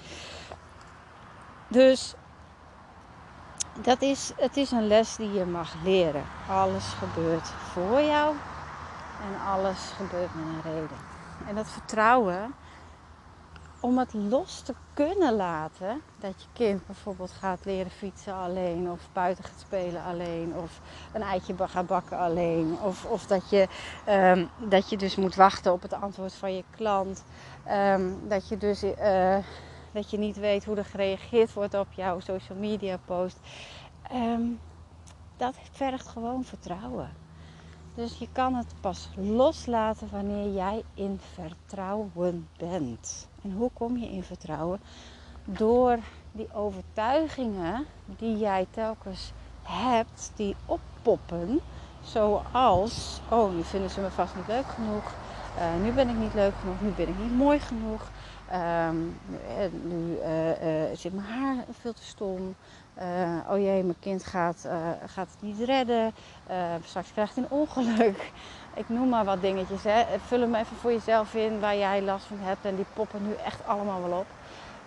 Dus 1.67 2.15
dat 3.81 4.01
is, 4.01 4.31
het 4.37 4.57
is 4.57 4.71
een 4.71 4.87
les 4.87 5.15
die 5.15 5.31
je 5.31 5.45
mag 5.45 5.73
leren. 5.83 6.23
Alles 6.49 6.85
gebeurt 6.85 7.47
voor 7.47 8.01
jou 8.01 8.35
en 9.21 9.51
alles 9.53 9.91
gebeurt 9.95 10.35
met 10.35 10.45
een 10.45 10.71
reden. 10.71 10.97
En 11.47 11.55
dat 11.55 11.67
vertrouwen, 11.67 12.53
om 13.79 13.97
het 13.97 14.13
los 14.13 14.61
te 14.61 14.73
kunnen 14.93 15.35
laten, 15.35 16.01
dat 16.19 16.41
je 16.41 16.47
kind 16.53 16.85
bijvoorbeeld 16.85 17.31
gaat 17.31 17.65
leren 17.65 17.91
fietsen 17.91 18.33
alleen, 18.33 18.91
of 18.91 18.99
buiten 19.13 19.43
gaat 19.43 19.59
spelen 19.59 20.03
alleen, 20.03 20.53
of 20.55 20.79
een 21.13 21.21
eitje 21.21 21.55
gaat 21.57 21.87
bakken 21.87 22.17
alleen, 22.17 22.77
of, 22.81 23.05
of 23.05 23.25
dat, 23.25 23.49
je, 23.49 23.67
um, 24.09 24.49
dat 24.57 24.89
je 24.89 24.97
dus 24.97 25.15
moet 25.15 25.35
wachten 25.35 25.71
op 25.71 25.81
het 25.81 25.93
antwoord 25.93 26.33
van 26.33 26.55
je 26.55 26.63
klant, 26.75 27.23
um, 27.71 28.27
dat 28.27 28.47
je 28.49 28.57
dus. 28.57 28.83
Uh, 28.83 29.37
dat 29.97 30.10
je 30.10 30.17
niet 30.17 30.39
weet 30.39 30.65
hoe 30.65 30.75
er 30.75 30.86
gereageerd 30.86 31.53
wordt 31.53 31.73
op 31.73 31.91
jouw 31.91 32.19
social 32.19 32.57
media 32.57 32.97
post. 33.05 33.39
Um, 34.13 34.60
dat 35.38 35.55
vergt 35.71 36.07
gewoon 36.07 36.43
vertrouwen. 36.43 37.10
Dus 37.95 38.17
je 38.17 38.27
kan 38.31 38.53
het 38.53 38.73
pas 38.81 39.10
loslaten 39.15 40.10
wanneer 40.12 40.53
jij 40.53 40.83
in 40.93 41.19
vertrouwen 41.33 42.47
bent. 42.57 43.27
En 43.43 43.51
hoe 43.51 43.69
kom 43.73 43.97
je 43.97 44.10
in 44.10 44.23
vertrouwen? 44.23 44.79
Door 45.45 45.97
die 46.31 46.53
overtuigingen 46.53 47.86
die 48.05 48.38
jij 48.38 48.67
telkens 48.69 49.31
hebt, 49.63 50.31
die 50.36 50.55
oppoppen. 50.65 51.60
Zoals, 52.03 53.21
oh, 53.29 53.53
nu 53.53 53.63
vinden 53.63 53.89
ze 53.89 54.01
me 54.01 54.10
vast 54.10 54.36
niet 54.36 54.47
leuk 54.47 54.67
genoeg. 54.67 55.13
Eh, 55.57 55.83
nu 55.83 55.91
ben 55.91 56.10
ik 56.10 56.17
niet 56.17 56.33
leuk 56.33 56.53
genoeg, 56.60 56.81
nu 56.81 56.89
ben 56.89 57.07
ik 57.07 57.19
niet 57.19 57.36
mooi 57.36 57.60
genoeg. 57.60 58.10
Ehm, 58.51 58.95
nu 59.83 60.17
zit 60.93 61.13
mijn 61.13 61.27
haar 61.27 61.55
veel 61.81 61.93
te 61.93 62.03
stom. 62.03 62.55
oh 63.49 63.57
jee, 63.57 63.83
mijn 63.83 63.99
kind 63.99 64.23
gaat, 64.23 64.67
gaat 65.05 65.27
het 65.31 65.41
niet 65.41 65.60
redden. 65.60 66.13
straks 66.83 67.12
krijgt 67.12 67.36
hij 67.36 67.43
een 67.43 67.57
ongeluk. 67.57 68.31
Ik 68.77 68.89
noem 68.89 69.10
maar 69.10 69.25
wat 69.25 69.41
dingetjes. 69.41 69.83
Hè. 69.83 70.05
Vul 70.19 70.39
hem 70.39 70.55
even 70.55 70.77
voor 70.77 70.91
jezelf 70.91 71.33
in 71.33 71.60
waar 71.60 71.77
jij 71.77 72.01
last 72.01 72.25
van 72.25 72.39
hebt. 72.39 72.65
En 72.65 72.75
die 72.75 72.86
poppen 72.93 73.27
nu 73.27 73.33
echt 73.33 73.67
allemaal 73.67 74.01
wel 74.01 74.19
op. 74.19 74.27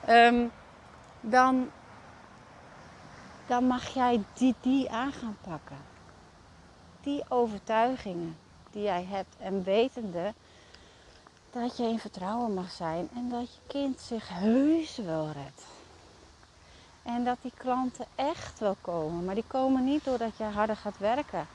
Ehm, 0.05 0.47
dan, 1.21 1.71
dan 3.47 3.65
mag 3.65 3.89
jij 3.89 4.23
die, 4.33 4.55
die 4.61 4.91
aan 4.91 5.13
gaan 5.13 5.37
pakken. 5.41 5.77
Die 7.01 7.25
overtuigingen 7.29 8.37
die 8.71 8.83
jij 8.83 9.07
hebt. 9.09 9.37
En 9.39 9.63
wetende 9.63 10.35
dat 11.53 11.77
je 11.77 11.83
in 11.83 11.99
vertrouwen 11.99 12.55
mag 12.55 12.71
zijn. 12.71 13.09
En 13.15 13.29
dat 13.29 13.55
je 13.55 13.61
kind 13.67 14.01
zich 14.01 14.29
heus 14.29 14.97
wel 14.97 15.27
redt. 15.27 15.63
En 17.03 17.25
dat 17.25 17.37
die 17.43 17.53
klanten 17.57 18.07
echt 18.15 18.59
wel 18.59 18.77
komen. 18.81 19.25
Maar 19.25 19.35
die 19.35 19.45
komen 19.47 19.85
niet 19.85 20.05
doordat 20.05 20.37
je 20.37 20.45
harder 20.45 20.77
gaat 20.77 20.99
werken. 20.99 21.47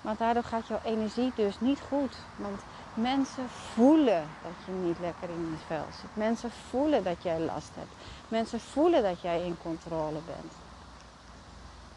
Want 0.00 0.18
daardoor 0.18 0.44
gaat 0.44 0.66
jouw 0.66 0.80
energie 0.84 1.32
dus 1.34 1.60
niet 1.60 1.80
goed. 1.88 2.16
Want 2.36 2.60
mensen 2.94 3.48
voelen 3.48 4.28
dat 4.42 4.52
je 4.66 4.72
niet 4.72 4.98
lekker 4.98 5.28
in 5.28 5.50
je 5.50 5.66
vel 5.66 5.86
zit. 6.00 6.16
Mensen 6.16 6.50
voelen 6.50 7.04
dat 7.04 7.22
jij 7.22 7.40
last 7.40 7.70
hebt. 7.74 7.92
Mensen 8.28 8.60
voelen 8.60 9.02
dat 9.02 9.20
jij 9.20 9.44
in 9.44 9.56
controle 9.62 10.18
bent. 10.26 10.52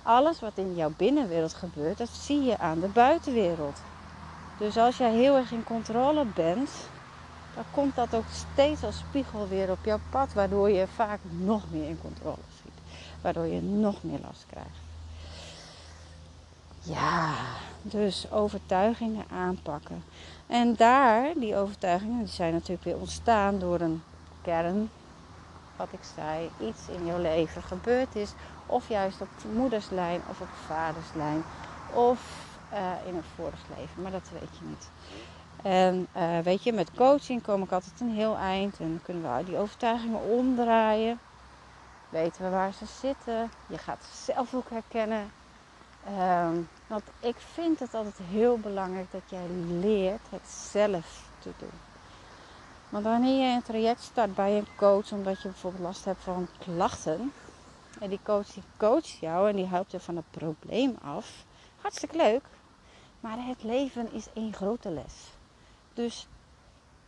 Alles 0.04 0.40
wat 0.40 0.52
in 0.56 0.76
jouw 0.76 0.92
binnenwereld 0.98 1.54
gebeurt, 1.54 1.98
dat 1.98 2.10
zie 2.10 2.44
je 2.44 2.58
aan 2.58 2.80
de 2.80 2.88
buitenwereld. 2.88 3.80
Dus 4.58 4.78
als 4.78 4.98
jij 4.98 5.12
heel 5.12 5.36
erg 5.36 5.52
in 5.52 5.64
controle 5.64 6.26
bent, 6.26 6.70
dan 7.58 7.66
komt 7.72 7.96
dat 7.96 8.16
ook 8.16 8.26
steeds 8.32 8.84
als 8.84 8.98
spiegel 8.98 9.48
weer 9.48 9.72
op 9.72 9.86
jouw 9.86 10.00
pad, 10.10 10.34
waardoor 10.34 10.70
je 10.70 10.88
vaak 10.88 11.20
nog 11.30 11.64
meer 11.72 11.90
in 11.90 12.00
controle 12.02 12.38
zit. 12.64 13.02
Waardoor 13.22 13.46
je 13.46 13.62
nog 13.62 14.04
meer 14.04 14.20
last 14.24 14.46
krijgt. 14.50 14.80
Ja, 16.82 17.34
dus 17.82 18.32
overtuigingen 18.32 19.26
aanpakken. 19.32 20.04
En 20.48 20.76
daar, 20.76 21.34
die 21.36 21.56
overtuigingen, 21.56 22.20
die 22.20 22.34
zijn 22.34 22.54
natuurlijk 22.54 22.84
weer 22.84 22.98
ontstaan 22.98 23.60
door 23.60 23.80
een 23.80 24.04
kern. 24.42 24.90
Wat 25.76 25.88
ik 25.92 26.04
zei, 26.16 26.50
iets 26.60 26.88
in 26.98 27.06
jouw 27.06 27.22
leven 27.22 27.64
gebeurd 27.64 28.16
is. 28.16 28.34
Of 28.66 28.90
juist 28.90 29.22
op 29.22 29.28
moederslijn 29.54 30.22
of 30.30 30.42
op 30.42 30.50
vaderslijn. 30.66 31.44
Of 31.94 32.20
uh, 32.74 33.08
in 33.08 33.16
een 33.16 33.24
vorig 33.36 33.62
leven, 33.78 34.02
maar 34.02 34.12
dat 34.12 34.30
weet 34.34 34.58
je 34.60 34.66
niet. 34.66 34.90
En 35.64 36.08
uh, 36.18 36.40
weet 36.40 36.64
je, 36.64 36.74
met 36.74 36.92
coaching 36.96 37.44
kom 37.44 37.64
ik 37.64 37.72
altijd 37.72 38.00
een 38.00 38.14
heel 38.14 38.36
eind. 38.36 38.80
En 38.80 39.02
kunnen 39.04 39.38
we 39.38 39.44
die 39.44 39.58
overtuigingen 39.58 40.22
omdraaien. 40.22 41.20
Weten 42.10 42.44
we 42.44 42.50
waar 42.50 42.74
ze 42.74 42.86
zitten. 42.86 43.52
Je 43.68 43.78
gaat 43.78 44.04
ze 44.04 44.32
zelf 44.32 44.54
ook 44.54 44.70
herkennen. 44.70 45.32
Um, 46.20 46.70
want 46.88 47.04
ik 47.20 47.36
vind 47.54 47.80
het 47.80 47.94
altijd 47.94 48.18
heel 48.30 48.58
belangrijk 48.58 49.12
dat 49.12 49.22
jij 49.26 49.48
leert 49.80 50.22
het 50.30 50.48
zelf 50.48 51.24
te 51.40 51.52
doen. 51.58 51.80
Want 52.90 53.04
wanneer 53.04 53.48
je 53.48 53.56
een 53.56 53.64
traject 53.64 54.02
start 54.02 54.36
bij 54.36 54.58
een 54.58 54.68
coach, 54.76 55.12
omdat 55.12 55.42
je 55.42 55.50
bijvoorbeeld 55.50 55.84
last 55.84 56.06
hebt 56.06 56.24
van 56.24 56.48
klachten, 56.58 57.34
en 58.00 58.10
die 58.10 58.20
coach 58.24 58.48
die 58.48 58.64
coacht 58.78 59.10
jou 59.10 59.50
en 59.50 59.56
die 59.56 59.66
helpt 59.66 59.92
je 59.92 60.00
van 60.00 60.16
het 60.16 60.32
probleem 60.32 60.98
af, 61.02 61.46
hartstikke 61.82 62.18
leuk. 62.18 62.44
Maar 63.20 63.38
het 63.38 63.64
leven 63.64 64.14
is 64.14 64.28
één 64.34 64.54
grote 64.54 64.90
les. 64.90 65.14
Dus 65.98 66.28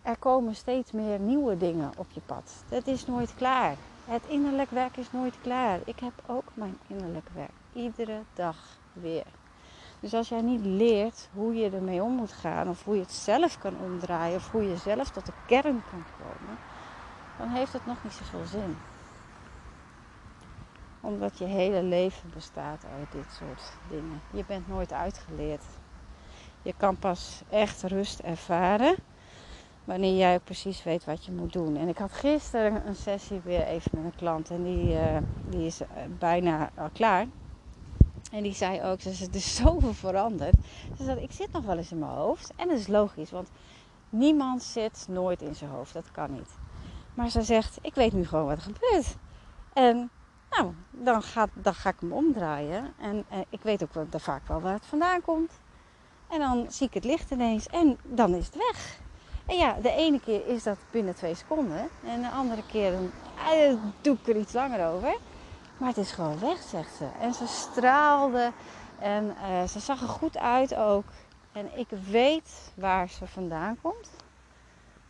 er 0.02 0.18
komen 0.18 0.56
steeds 0.56 0.92
meer 0.92 1.20
nieuwe 1.20 1.58
dingen 1.58 1.92
op 1.98 2.08
je 2.12 2.22
pad. 2.26 2.64
Het 2.70 2.88
is 2.88 3.06
nooit 3.06 3.36
klaar. 3.36 3.76
Het 4.06 4.22
innerlijk 4.28 4.70
werk 4.70 4.98
is 4.98 5.12
nooit 5.12 5.34
klaar. 5.42 5.80
Ik 5.86 6.00
heb 6.00 6.14
ook 6.26 6.44
mijn 6.54 6.78
innerlijk 6.88 7.30
werk. 7.34 7.52
Iedere 7.74 8.22
dag 8.34 8.58
weer. 8.94 9.26
Dus 10.00 10.14
als 10.14 10.30
jij 10.30 10.42
niet 10.42 10.66
leert 10.66 11.30
hoe 11.34 11.56
je 11.56 11.70
ermee 11.70 12.04
om 12.04 12.12
moet 12.12 12.32
gaan, 12.32 12.70
of 12.70 12.84
hoe 12.84 12.96
je 12.96 13.02
het 13.02 13.12
zelf 13.12 13.58
kan 13.58 13.74
omdraaien, 13.84 14.36
of 14.36 14.52
hoe 14.52 14.64
je 14.64 14.78
zelf 14.78 15.10
tot 15.10 15.26
de 15.26 15.34
kern 15.46 15.84
kan 15.90 16.04
komen, 16.18 16.58
dan 17.38 17.48
heeft 17.48 17.74
het 17.74 17.86
nog 17.86 18.04
niet 18.04 18.14
zoveel 18.14 18.46
zin. 18.46 18.78
Omdat 21.02 21.38
je 21.38 21.46
hele 21.46 21.84
leven 21.84 22.32
bestaat 22.34 22.86
uit 23.00 23.12
dit 23.12 23.32
soort 23.32 23.74
dingen. 23.90 24.22
Je 24.32 24.44
bent 24.48 24.68
nooit 24.68 24.94
uitgeleerd. 24.94 25.64
Je 26.62 26.74
kan 26.78 26.98
pas 26.98 27.42
echt 27.50 27.84
rust 27.84 28.20
ervaren 28.20 28.96
wanneer 29.90 30.18
jij 30.18 30.40
precies 30.40 30.84
weet 30.84 31.06
wat 31.06 31.26
je 31.26 31.32
moet 31.32 31.54
doen. 31.54 31.76
En 31.76 31.88
ik 31.88 31.98
had 31.98 32.12
gisteren 32.12 32.88
een 32.88 32.96
sessie 32.96 33.42
weer 33.44 33.64
even 33.64 33.92
met 33.94 34.04
een 34.04 34.16
klant 34.16 34.50
en 34.50 34.64
die, 34.64 34.94
uh, 34.94 35.18
die 35.50 35.66
is 35.66 35.82
eh, 35.82 35.88
bijna 36.20 36.70
al 36.76 36.90
klaar. 36.94 37.28
En 38.32 38.44
die 38.44 38.54
zei 38.54 38.82
ook, 38.82 39.02
ze 39.02 39.10
er 39.10 39.36
is 39.36 39.56
zoveel 39.64 39.94
veranderd. 39.94 40.56
Ze 40.98 41.04
zei, 41.04 41.20
ik 41.20 41.32
zit 41.32 41.52
nog 41.52 41.66
wel 41.66 41.78
eens 41.78 41.92
in 41.92 42.00
mijn 42.00 42.12
hoofd. 42.12 42.54
En 42.56 42.68
dat 42.68 42.78
is 42.78 42.88
logisch, 42.88 43.32
want 43.32 43.50
niemand 44.10 44.64
zit 44.64 45.06
nooit 45.10 45.42
in 45.42 45.56
zijn 45.56 45.70
hoofd. 45.70 45.94
Dat 45.94 46.12
kan 46.12 46.32
niet. 46.32 46.58
Maar 47.14 47.30
ze 47.30 47.42
zegt, 47.42 47.78
ik 47.82 47.96
weet 47.96 48.14
nu 48.14 48.26
gewoon 48.26 48.46
wat 48.46 48.58
er 48.58 48.74
gebeurt. 48.74 49.16
En 49.74 50.10
nou, 50.50 50.74
dan, 50.92 51.22
gaat, 51.22 51.50
dan 51.54 51.74
ga 51.74 51.90
ik 51.90 52.00
hem 52.00 52.12
omdraaien. 52.12 52.94
En 53.00 53.26
eh, 53.30 53.40
ik 53.50 53.62
weet 53.62 53.84
ook 53.84 53.94
wel, 53.94 54.08
vaak 54.12 54.48
wel 54.48 54.62
waar 54.62 54.74
het 54.74 54.86
vandaan 54.86 55.22
komt. 55.22 55.59
En 56.30 56.40
dan 56.40 56.66
zie 56.70 56.88
ik 56.88 56.94
het 56.94 57.04
licht 57.04 57.32
ineens 57.32 57.68
en 57.68 57.98
dan 58.04 58.34
is 58.34 58.46
het 58.46 58.56
weg. 58.56 59.00
En 59.46 59.58
ja, 59.58 59.76
de 59.82 59.92
ene 59.92 60.20
keer 60.20 60.48
is 60.48 60.64
dat 60.64 60.78
binnen 60.92 61.16
twee 61.16 61.36
seconden. 61.36 61.90
En 62.06 62.22
de 62.22 62.30
andere 62.30 62.64
keer 62.72 62.92
dan, 62.92 63.12
eh, 63.52 63.74
doe 64.02 64.18
ik 64.22 64.28
er 64.28 64.36
iets 64.36 64.54
langer 64.54 64.88
over. 64.88 65.18
Maar 65.78 65.88
het 65.88 65.98
is 65.98 66.12
gewoon 66.12 66.40
weg, 66.40 66.58
zegt 66.62 66.96
ze. 66.96 67.06
En 67.22 67.34
ze 67.34 67.48
straalde 67.48 68.52
en 69.00 69.26
uh, 69.26 69.68
ze 69.68 69.80
zag 69.80 70.02
er 70.02 70.08
goed 70.08 70.38
uit 70.38 70.76
ook. 70.76 71.06
En 71.52 71.78
ik 71.78 71.88
weet 72.10 72.72
waar 72.74 73.10
ze 73.10 73.28
vandaan 73.28 73.78
komt. 73.82 74.10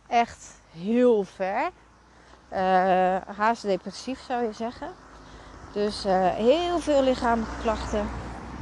Echt 0.06 0.60
heel 0.70 1.24
ver. 1.24 1.70
Uh, 2.52 3.16
haast 3.36 3.62
depressief 3.62 4.20
zou 4.20 4.44
je 4.44 4.52
zeggen. 4.52 4.88
Dus 5.72 6.06
uh, 6.06 6.28
heel 6.28 6.78
veel 6.78 7.02
lichamelijke 7.02 7.60
klachten. 7.62 8.08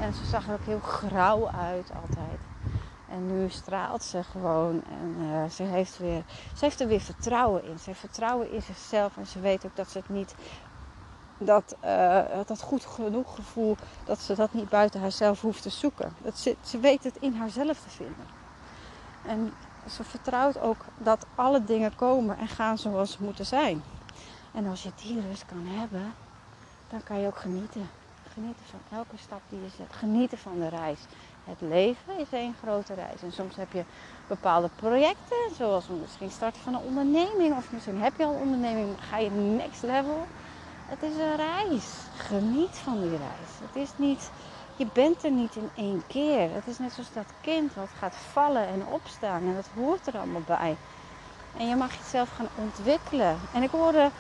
En 0.01 0.12
ze 0.12 0.25
zag 0.25 0.47
er 0.47 0.53
ook 0.53 0.64
heel 0.64 0.81
grauw 0.81 1.49
uit 1.49 1.90
altijd. 2.03 2.47
En 3.09 3.27
nu 3.27 3.49
straalt 3.49 4.03
ze 4.03 4.23
gewoon 4.23 4.83
en 4.90 5.16
uh, 5.21 5.44
ze, 5.51 5.62
heeft 5.62 5.99
weer, 5.99 6.23
ze 6.57 6.64
heeft 6.64 6.81
er 6.81 6.87
weer 6.87 7.01
vertrouwen 7.01 7.64
in. 7.64 7.79
Ze 7.79 7.85
heeft 7.85 8.01
vertrouwen 8.01 8.53
in 8.53 8.62
zichzelf 8.62 9.16
en 9.16 9.27
ze 9.27 9.40
weet 9.40 9.64
ook 9.64 9.77
dat 9.77 9.90
ze 9.90 9.99
het 9.99 10.09
niet 10.09 10.35
dat, 11.38 11.77
uh, 11.85 12.21
dat 12.47 12.62
goed 12.62 12.85
genoeg 12.85 13.35
gevoel, 13.35 13.77
dat 14.05 14.18
ze 14.18 14.35
dat 14.35 14.53
niet 14.53 14.68
buiten 14.68 15.01
haarzelf 15.01 15.40
hoeft 15.40 15.62
te 15.62 15.71
zoeken. 15.71 16.12
Dat 16.23 16.38
ze, 16.38 16.57
ze 16.64 16.79
weet 16.79 17.05
het 17.05 17.16
in 17.16 17.35
haarzelf 17.35 17.81
te 17.81 17.90
vinden. 17.90 18.27
En 19.27 19.53
ze 19.90 20.05
vertrouwt 20.05 20.61
ook 20.61 20.85
dat 20.97 21.27
alle 21.35 21.64
dingen 21.64 21.97
komen 21.97 22.38
en 22.38 22.49
gaan 22.49 22.79
zoals 22.79 23.12
ze 23.12 23.23
moeten 23.23 23.47
zijn. 23.47 23.83
En 24.53 24.66
als 24.66 24.83
je 24.83 24.90
die 25.03 25.21
rust 25.21 25.47
kan 25.47 25.66
hebben, 25.66 26.14
dan 26.88 27.03
kan 27.03 27.21
je 27.21 27.27
ook 27.27 27.38
genieten. 27.38 27.90
Genieten 28.33 28.64
van 28.71 28.99
elke 28.99 29.16
stap 29.16 29.40
die 29.49 29.61
je 29.61 29.68
zet. 29.77 29.92
Genieten 29.92 30.38
van 30.38 30.59
de 30.59 30.68
reis. 30.68 30.99
Het 31.48 31.61
leven 31.61 32.18
is 32.18 32.26
één 32.30 32.54
grote 32.62 32.94
reis. 32.94 33.22
En 33.22 33.32
soms 33.32 33.56
heb 33.56 33.72
je 33.72 33.84
bepaalde 34.26 34.70
projecten, 34.76 35.37
zoals 35.56 35.84
misschien 36.00 36.30
starten 36.30 36.62
van 36.62 36.74
een 36.74 36.87
onderneming. 36.87 37.56
Of 37.56 37.72
misschien 37.72 38.00
heb 38.02 38.12
je 38.16 38.24
al 38.24 38.34
een 38.34 38.40
onderneming, 38.40 38.88
ga 38.98 39.18
je 39.18 39.30
next 39.30 39.82
level. 39.82 40.26
Het 40.87 41.02
is 41.02 41.16
een 41.16 41.37
reis. 41.37 41.87
Geniet 42.16 42.76
van 42.76 43.00
die 43.00 43.11
reis. 43.11 43.50
Het 43.66 43.76
is 43.82 43.90
niet, 43.96 44.30
je 44.76 44.87
bent 44.92 45.24
er 45.24 45.30
niet 45.30 45.56
in 45.56 45.70
één 45.74 46.02
keer. 46.06 46.52
Het 46.52 46.66
is 46.66 46.78
net 46.78 46.92
zoals 46.92 47.12
dat 47.12 47.32
kind 47.40 47.74
wat 47.74 47.90
gaat 47.98 48.14
vallen 48.32 48.66
en 48.66 48.87
opstaan. 48.90 49.42
En 49.42 49.54
dat 49.54 49.68
hoort 49.74 50.06
er 50.06 50.18
allemaal 50.18 50.46
bij. 50.46 50.76
En 51.56 51.68
je 51.68 51.76
mag 51.76 51.96
jezelf 51.98 52.28
gaan 52.37 52.48
ontwikkelen. 52.54 53.37
En 53.54 53.62
ik 53.62 53.70
hoorde 53.70 54.11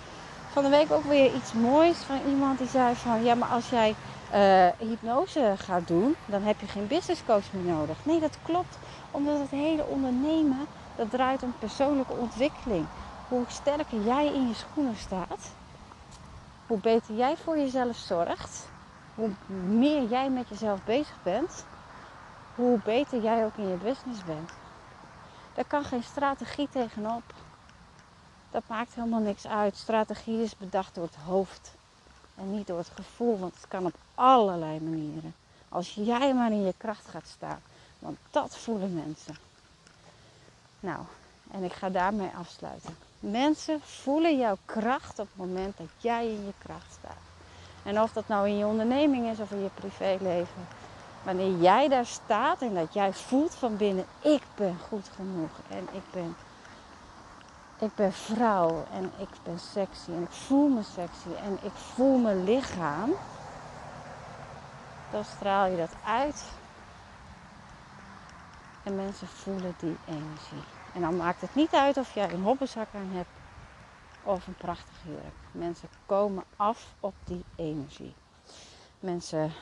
van 0.52 0.62
de 0.62 0.70
week 0.70 0.92
ook 0.92 1.04
weer 1.04 1.34
iets 1.34 1.52
moois 1.52 1.96
van 1.96 2.20
iemand 2.28 2.58
die 2.58 2.68
zei 2.68 2.94
van... 2.94 3.24
Ja, 3.24 3.34
maar 3.34 3.48
als 3.48 3.68
jij 3.70 3.94
uh, 4.34 4.66
hypnose 4.78 5.54
gaat 5.56 5.86
doen, 5.86 6.16
dan 6.26 6.42
heb 6.42 6.60
je 6.60 6.66
geen 6.66 6.86
business 6.86 7.24
coach 7.26 7.52
meer 7.52 7.72
nodig. 7.72 7.96
Nee, 8.02 8.20
dat 8.20 8.38
klopt. 8.42 8.78
Omdat 9.10 9.38
het 9.38 9.50
hele 9.50 9.84
ondernemen, 9.84 10.66
dat 10.96 11.10
draait 11.10 11.42
om 11.42 11.54
persoonlijke 11.58 12.12
ontwikkeling. 12.12 12.86
Hoe 13.28 13.44
sterker 13.46 14.02
jij 14.02 14.26
in 14.26 14.48
je 14.48 14.54
schoenen 14.54 14.96
staat, 14.96 15.52
hoe 16.66 16.78
beter 16.78 17.14
jij 17.14 17.36
voor 17.36 17.58
jezelf 17.58 17.96
zorgt, 17.96 18.68
hoe 19.14 19.30
meer 19.66 20.08
jij 20.08 20.30
met 20.30 20.48
jezelf 20.48 20.84
bezig 20.84 21.16
bent, 21.22 21.64
hoe 22.54 22.78
beter 22.84 23.22
jij 23.22 23.44
ook 23.44 23.56
in 23.56 23.68
je 23.68 23.76
business 23.76 24.24
bent. 24.24 24.50
Daar 25.54 25.64
kan 25.64 25.84
geen 25.84 26.02
strategie 26.02 26.68
tegenop. 26.70 27.22
Dat 28.50 28.62
maakt 28.66 28.94
helemaal 28.94 29.20
niks 29.20 29.46
uit. 29.46 29.76
Strategie 29.76 30.42
is 30.42 30.56
bedacht 30.56 30.94
door 30.94 31.04
het 31.04 31.16
hoofd 31.16 31.76
en 32.34 32.50
niet 32.50 32.66
door 32.66 32.78
het 32.78 32.90
gevoel, 32.94 33.38
want 33.38 33.54
het 33.54 33.68
kan 33.68 33.86
op 33.86 33.94
allerlei 34.18 34.80
manieren. 34.80 35.34
Als 35.68 35.94
jij 35.94 36.34
maar 36.34 36.50
in 36.50 36.62
je 36.62 36.74
kracht 36.76 37.08
gaat 37.08 37.26
staan, 37.26 37.62
want 37.98 38.18
dat 38.30 38.56
voelen 38.56 38.94
mensen. 38.94 39.36
Nou, 40.80 41.00
En 41.50 41.62
ik 41.62 41.72
ga 41.72 41.90
daarmee 41.90 42.30
afsluiten. 42.38 42.96
Mensen 43.20 43.80
voelen 43.80 44.38
jouw 44.38 44.56
kracht 44.64 45.18
op 45.18 45.28
het 45.28 45.46
moment 45.46 45.76
dat 45.76 45.88
jij 45.96 46.26
in 46.26 46.44
je 46.46 46.52
kracht 46.58 46.92
staat. 46.98 47.26
En 47.82 48.00
of 48.00 48.12
dat 48.12 48.28
nou 48.28 48.48
in 48.48 48.56
je 48.56 48.66
onderneming 48.66 49.30
is 49.30 49.38
of 49.38 49.50
in 49.50 49.62
je 49.62 49.70
privéleven. 49.74 50.66
Wanneer 51.22 51.60
jij 51.60 51.88
daar 51.88 52.06
staat 52.06 52.62
en 52.62 52.74
dat 52.74 52.94
jij 52.94 53.12
voelt 53.12 53.54
van 53.54 53.76
binnen, 53.76 54.04
ik 54.20 54.42
ben 54.54 54.76
goed 54.88 55.10
genoeg 55.14 55.50
en 55.68 55.88
ik 55.92 56.02
ben, 56.12 56.36
ik 57.78 57.94
ben 57.94 58.12
vrouw 58.12 58.84
en 58.92 59.12
ik 59.18 59.28
ben 59.42 59.58
sexy 59.58 60.10
en 60.10 60.22
ik 60.22 60.30
voel 60.30 60.68
me 60.68 60.82
sexy 60.82 61.44
en 61.44 61.58
ik 61.62 61.72
voel 61.72 62.18
mijn 62.18 62.44
lichaam. 62.44 63.10
Dan 65.10 65.24
straal 65.24 65.66
je 65.66 65.76
dat 65.76 65.94
uit 66.04 66.44
en 68.82 68.96
mensen 68.96 69.28
voelen 69.28 69.74
die 69.78 69.96
energie. 70.06 70.64
En 70.94 71.00
dan 71.00 71.16
maakt 71.16 71.40
het 71.40 71.54
niet 71.54 71.74
uit 71.74 71.96
of 71.96 72.14
jij 72.14 72.32
een 72.32 72.42
hobbenzak 72.42 72.88
aan 72.94 73.10
hebt 73.12 73.28
of 74.22 74.46
een 74.46 74.54
prachtige 74.54 75.08
jurk. 75.08 75.34
Mensen 75.52 75.88
komen 76.06 76.44
af 76.56 76.94
op 77.00 77.14
die 77.24 77.44
energie. 77.56 78.14
Mensen, 79.00 79.52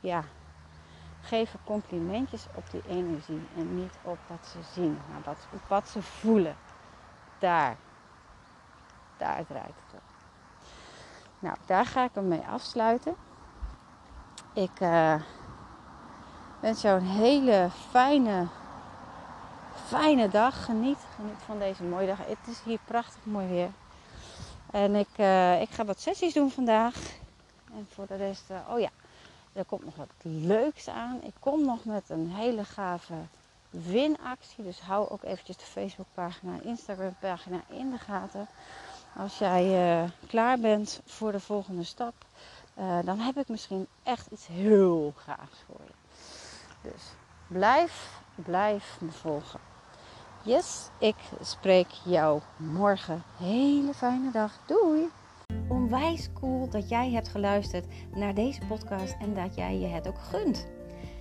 ja, 0.00 0.24
geven 1.20 1.58
complimentjes 1.64 2.46
op 2.54 2.70
die 2.70 2.82
energie 2.88 3.48
en 3.56 3.74
niet 3.74 3.92
op 4.02 4.18
wat 4.26 4.46
ze 4.52 4.58
zien, 4.74 4.98
maar 5.10 5.20
wat, 5.24 5.60
wat 5.68 5.88
ze 5.88 6.02
voelen. 6.02 6.56
Daar, 7.38 7.76
daar 9.16 9.46
draait 9.46 9.74
het 9.86 9.94
op. 9.94 10.02
Nou, 11.38 11.56
daar 11.66 11.86
ga 11.86 12.04
ik 12.04 12.10
hem 12.14 12.28
mee 12.28 12.44
afsluiten. 12.46 13.16
Ik 14.56 14.80
uh, 14.80 15.14
wens 16.60 16.82
jou 16.82 17.00
een 17.00 17.06
hele 17.06 17.68
fijne, 17.90 18.46
fijne 19.86 20.28
dag. 20.28 20.64
Geniet, 20.64 20.98
geniet 21.16 21.42
van 21.44 21.58
deze 21.58 21.82
mooie 21.82 22.06
dag. 22.06 22.18
Het 22.18 22.38
is 22.46 22.60
hier 22.64 22.78
prachtig 22.84 23.24
mooi 23.24 23.46
weer. 23.46 23.70
En 24.70 24.94
ik, 24.94 25.08
uh, 25.16 25.60
ik 25.60 25.70
ga 25.70 25.84
wat 25.84 26.00
sessies 26.00 26.32
doen 26.32 26.50
vandaag. 26.50 26.94
En 27.74 27.86
voor 27.94 28.06
de 28.06 28.16
rest, 28.16 28.50
uh, 28.50 28.56
oh 28.70 28.80
ja, 28.80 28.88
er 29.52 29.64
komt 29.64 29.84
nog 29.84 29.96
wat 29.96 30.10
leuks 30.22 30.88
aan. 30.88 31.18
Ik 31.22 31.34
kom 31.38 31.64
nog 31.64 31.84
met 31.84 32.10
een 32.10 32.30
hele 32.30 32.64
gave 32.64 33.14
winactie. 33.70 34.64
Dus 34.64 34.80
hou 34.80 35.08
ook 35.08 35.22
eventjes 35.22 35.56
de 35.56 35.64
Facebookpagina 35.64 36.52
en 36.52 36.64
Instagram-pagina 36.64 37.60
in 37.68 37.90
de 37.90 37.98
gaten. 37.98 38.46
Als 39.16 39.38
jij 39.38 40.10
klaar 40.26 40.58
bent 40.58 41.00
voor 41.04 41.32
de 41.32 41.40
volgende 41.40 41.84
stap, 41.84 42.14
uh, 42.78 42.98
dan 43.04 43.18
heb 43.18 43.36
ik 43.36 43.48
misschien 43.48 43.86
echt 44.02 44.30
iets 44.30 44.46
heel 44.46 45.12
gaafs 45.16 45.64
voor 45.66 45.80
je. 45.86 45.92
Dus 46.82 47.02
blijf, 47.46 48.20
blijf 48.34 48.98
me 49.00 49.10
volgen. 49.10 49.60
Yes, 50.42 50.88
ik 50.98 51.16
spreek 51.40 51.88
jou 52.04 52.40
morgen. 52.56 53.22
Hele 53.36 53.94
fijne 53.94 54.30
dag. 54.30 54.58
Doei! 54.66 55.08
Onwijs 55.68 56.28
cool 56.40 56.68
dat 56.68 56.88
jij 56.88 57.10
hebt 57.10 57.28
geluisterd 57.28 57.86
naar 58.14 58.34
deze 58.34 58.60
podcast 58.68 59.16
en 59.20 59.34
dat 59.34 59.54
jij 59.54 59.78
je 59.78 59.86
het 59.86 60.08
ook 60.08 60.18
gunt. 60.18 60.66